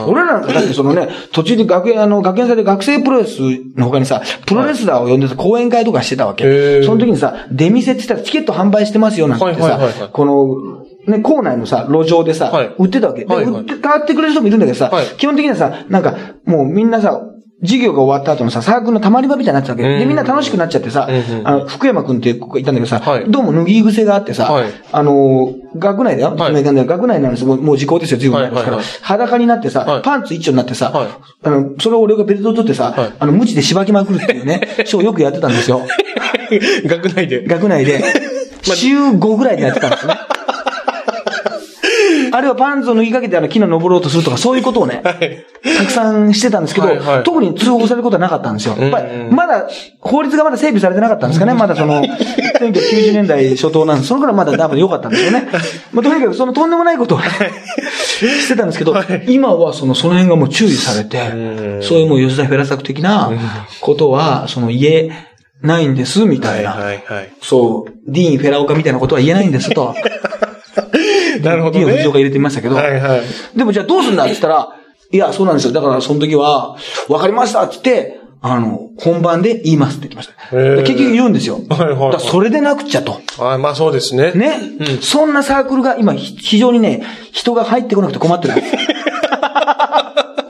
[0.06, 3.38] 俺らなんかだってそのね、途中で学園、あの、学園祭で学生プロレス
[3.76, 6.82] の他にさ、プロレスラーを呼んでさ、講演会とかしてたわけ。
[6.82, 13.24] その時にさ、出店って言ったらチケット販売してますよなんてさこの、ね、校内のさ、路上でさ、はい売ってたわけ。
[13.24, 17.20] で、はいはい売って、買ってくれる人もいるんだけどさ、はい基本的にはさ、なんか、もうみんなさ、
[17.64, 19.84] 授業が終わった後のさ、サークルの溜まり場みたいになってたわけ。
[19.84, 21.08] うんで、みんな楽しくなっちゃってさ、
[21.44, 26.36] あの、福山くんっていう子がいたんだけどさ、はいどうも脱ぎ癖があってさ、はいあのー、学内だよ。
[26.36, 27.48] はい学内学内なんですよ。
[27.48, 28.78] もうもう時効ですよ、随分前ですから。
[29.02, 31.08] 裸になってさ、はいパンツ一丁になってさ、はい
[31.42, 35.80] あの、それを俺がベルトを取ってさ、はいあの、無知でしばきまくるっていうね、 ショーをよくやってたんですよ。
[36.86, 37.46] 学内で。
[37.46, 38.02] 学内で。
[38.62, 40.14] 週5ぐらいでやってたんですね。
[42.36, 45.14] あるいはパンツを脱ぎかけてあの木の登ろうとするとか、そういうことをね、た
[45.86, 48.76] くさんしてたんですけど、はいはい特に通報されることはなかったんですよ。
[48.76, 49.68] やっぱりまだ、
[50.00, 51.54] 法律がまだ整備されてなかったんですかね。
[51.54, 54.08] まだその、1990年代初頭なんです。
[54.08, 55.48] その頃はまだ多分良かったんですよね。
[55.92, 58.96] まあ、とにかくそのとんでもないことをしてたんですけど、
[59.28, 63.30] 今はその、その辺がもう注意されて、うんそういうもう吉田フェラ作的な
[63.80, 65.10] ことは、その言え
[65.62, 66.70] ないんです、みたはいいな。
[66.72, 67.32] はいはい。
[67.40, 69.94] そう、ディーン・フェラオカみたいなことは言えないんですと。
[71.44, 71.84] なるほどね。
[71.96, 72.74] 藤岡入れてみましたけど。
[72.74, 73.22] はいはい。
[73.56, 74.68] でもじゃあどうすんだって言ったら、
[75.10, 75.72] いや、そうなんですよ。
[75.72, 76.76] だからその時は、
[77.08, 80.34] わかりましたって言って、あの、本番で言いますって言ってました。
[80.82, 81.60] 結局言うんですよ。
[81.68, 83.20] はいはいはいそれでなくっちゃと。
[83.38, 84.32] あまあそうですね。
[84.32, 88.76] ね、うんそんなサークルが今ひ非常にね、人が入ってこなくて困ってるんです。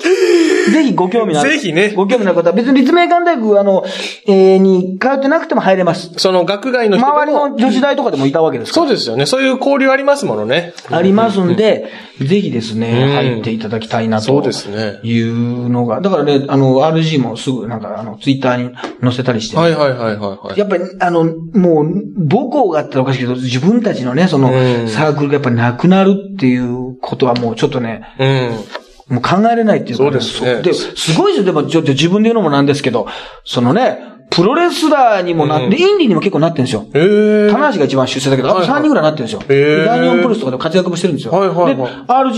[0.72, 1.50] ぜひご興味のある。
[1.50, 3.84] ぜひねご興味のある方は、別に立命館大学、あの、
[4.26, 6.12] えーに通ってなくても入れます。
[6.16, 8.86] その学外の人周りの女子大とかでもいたわけですから。
[8.86, 9.26] そうですよね。
[9.26, 10.74] そういう交流ありますものね。
[10.90, 11.90] ありますんで、
[12.20, 14.24] ぜひですね、うん入っていただきたいなと。
[14.24, 16.00] そうですねいうのが。
[16.00, 19.56] だからね、あの、RG もすぐ、なんか、あの、ツイッターに載せたりして。
[19.56, 20.58] はいはいはいはいはい。
[20.58, 28.50] やっぱり、あの、もう、母校があったらおかしいけど、自分たちのね、そのう、んサークルがやっぱなくなるっていうことはもうちょっとね、うん。
[29.08, 31.44] もう考えれないっていうか、そうですねで、すごいですよ。
[31.44, 33.06] でも、ちょっと自分で言うのもなんですけど、
[33.44, 33.98] そのね、
[34.30, 36.86] プロレスラーにもなって、うんインディーにも結構なってるんですよ。
[36.94, 37.50] へえ。
[37.52, 39.42] 棚橋が一番出世だけど、あとはいはい3人ぐらいなってるんですよ。
[39.48, 41.32] へー大日本プロレスとかで活躍もしてるんですよ。
[41.32, 41.82] はいはいはいで、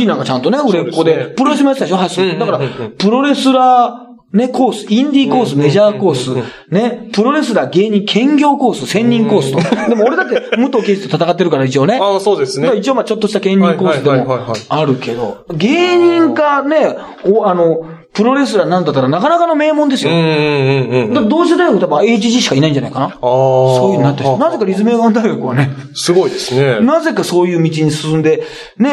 [0.02, 2.26] RG なんかちゃんとね、売れっ子で、プロレスもやってたでしょ、ハッスル。
[2.26, 6.34] うんうんうんだから、プロレスラー、ね、コース、インディーコース、うんメジャーコース
[6.68, 9.88] ね、プロレスラー、芸人、兼業コース、専任コースと。
[9.88, 11.98] でも俺だって、武藤敬司と戦ってるから一応ね。
[12.00, 12.66] ああ、そうですね。
[12.66, 17.86] まあ一応まあちょっとした兼任コースでもあるけど、芸人かね、お、あの、
[18.16, 20.10] プロレスラーなんだったらなかなかの名門ですよ。
[20.10, 21.14] うんうんうんうん。
[21.14, 23.06] だ同世大学多分 HG しかいないんじゃないかな。
[23.06, 23.12] ああ。
[23.20, 26.80] そういうのになってるなぜか立命館大学はね、すごいですね。
[26.86, 28.42] なぜかそういう道に進んで、
[28.78, 28.90] ね、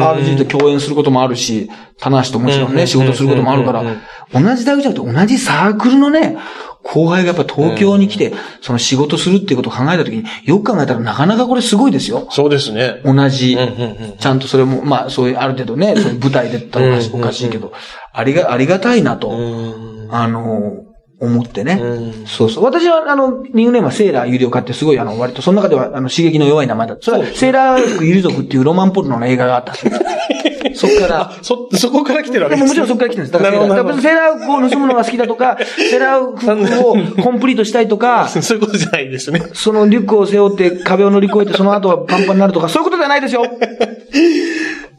[0.00, 3.82] RG と共演することもあるし、棚橋ともちろんね、仕事することもあるから
[4.32, 6.36] 同じ大学じゃなくて同じサークルのね、
[6.84, 12.28] 後輩がやっぱ東京に来て、その仕事するっていうことを考えたときに、よく考えたらなかなかこれすごいですよ。
[12.30, 13.00] そうですね。
[13.04, 13.56] 同じ
[14.18, 17.72] ちゃんとそれも、まあそういうある程度ね、そういう舞台でったらおかしいけど、
[18.14, 20.08] ありが、ありがたいなと、うん。
[20.10, 20.84] あの、
[21.20, 21.78] 思ってね。
[21.80, 22.64] うんそうそう。
[22.64, 27.04] 私は、あの、リングネームはセーラー有料化ってすごい、あの、割と、その中では、あの、刺激の弱い名前だった。
[27.04, 29.92] それは、セーラー服有族っていうロマンポルノの映画があったんですよ。
[30.74, 31.32] そっから。
[31.42, 33.32] そ、そこから来てるわけですでももちろんそこから来てるんです。
[33.32, 35.58] だからだかセーラー服を盗むのが好きだとか、
[35.90, 38.42] セーラー服をコンプリートしたいとか、ど。
[38.42, 39.42] そういうことじゃないですね。
[39.52, 43.44] そのリュックを背負って壁を乗り越えてその後はパンパンになるとか、そういうことじゃないですよ。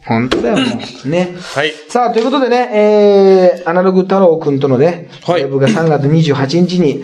[0.07, 1.09] 本当だよ、もう。
[1.09, 1.35] ね。
[1.55, 1.73] はい。
[1.89, 7.03] さあ、ということでね、えー、アナログ太郎くんとのね、はいライブが3月28日に、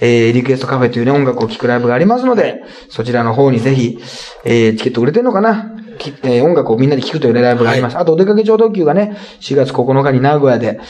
[0.00, 3.98] えー、リクエストカフェというね、音楽を聴くライブがありますので、そちらの方にぜひ、
[4.44, 5.76] えー、チケット売れてんのかな？
[5.98, 7.98] きえー、音楽をみんなで聴くというねライブがあります。
[7.98, 10.80] あと、お出かけ超特急がね、4月9日に名古屋で、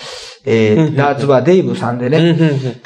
[0.45, 2.37] えー、ダーツバーデイブさんでね、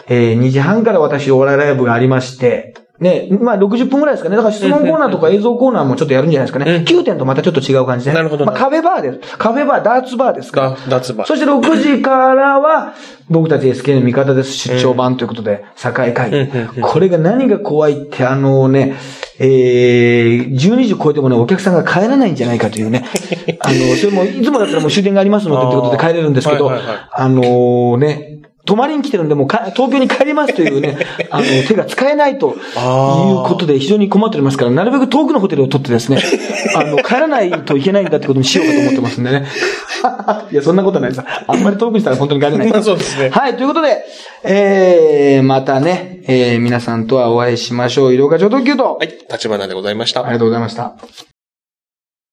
[0.09, 4.37] えー、2時半から私お笑いライブがありまして、ね、まあ60分ぐらいですかね。
[4.37, 6.85] だから質問コーナーとか映像コーナーもちょっとやるんじゃないですかね。
[6.87, 8.17] 9点とまたちょっと違う感じで、ね。
[8.17, 9.37] なるほどまあカフェバーです。
[9.37, 10.71] カフェバー、ダーツバーですから。
[10.71, 12.95] ダダーツバーそして6時からは、
[13.29, 14.53] 僕たち SK の味方です。
[14.53, 16.81] 出張版ということで、境会議。
[16.81, 18.95] これが何が怖いって、あのね、
[19.39, 23.05] えー、12時超えてもね、お客さんが帰らないんじゃないかというね。
[23.61, 28.36] あの、それも、いつもだったらもう終電がありますのでということで帰れるんですけど、あのね、
[28.67, 30.99] 泊まりに来てるんで、もうか東京に帰りますというね、
[31.31, 32.57] あの、手が使えないという
[33.45, 36.19] ことで非常に困っておりますから、なるべく遠くのホテルを取ってですね、
[36.75, 39.47] あの、帰らないといけないんだってことにしようかと思ってますんでね。
[40.51, 41.23] いや、そんなことないです。
[41.47, 42.69] あんまり遠くにしたら本当に帰れない。
[42.69, 44.05] まあそうですねはい、ということで、
[44.43, 48.15] えー、またね、えー、皆さんとはお会いしましょう。
[48.15, 49.09] 医療課長特急と、はい。
[49.31, 50.23] 立花でございました。
[50.23, 50.97] ありがとうございました。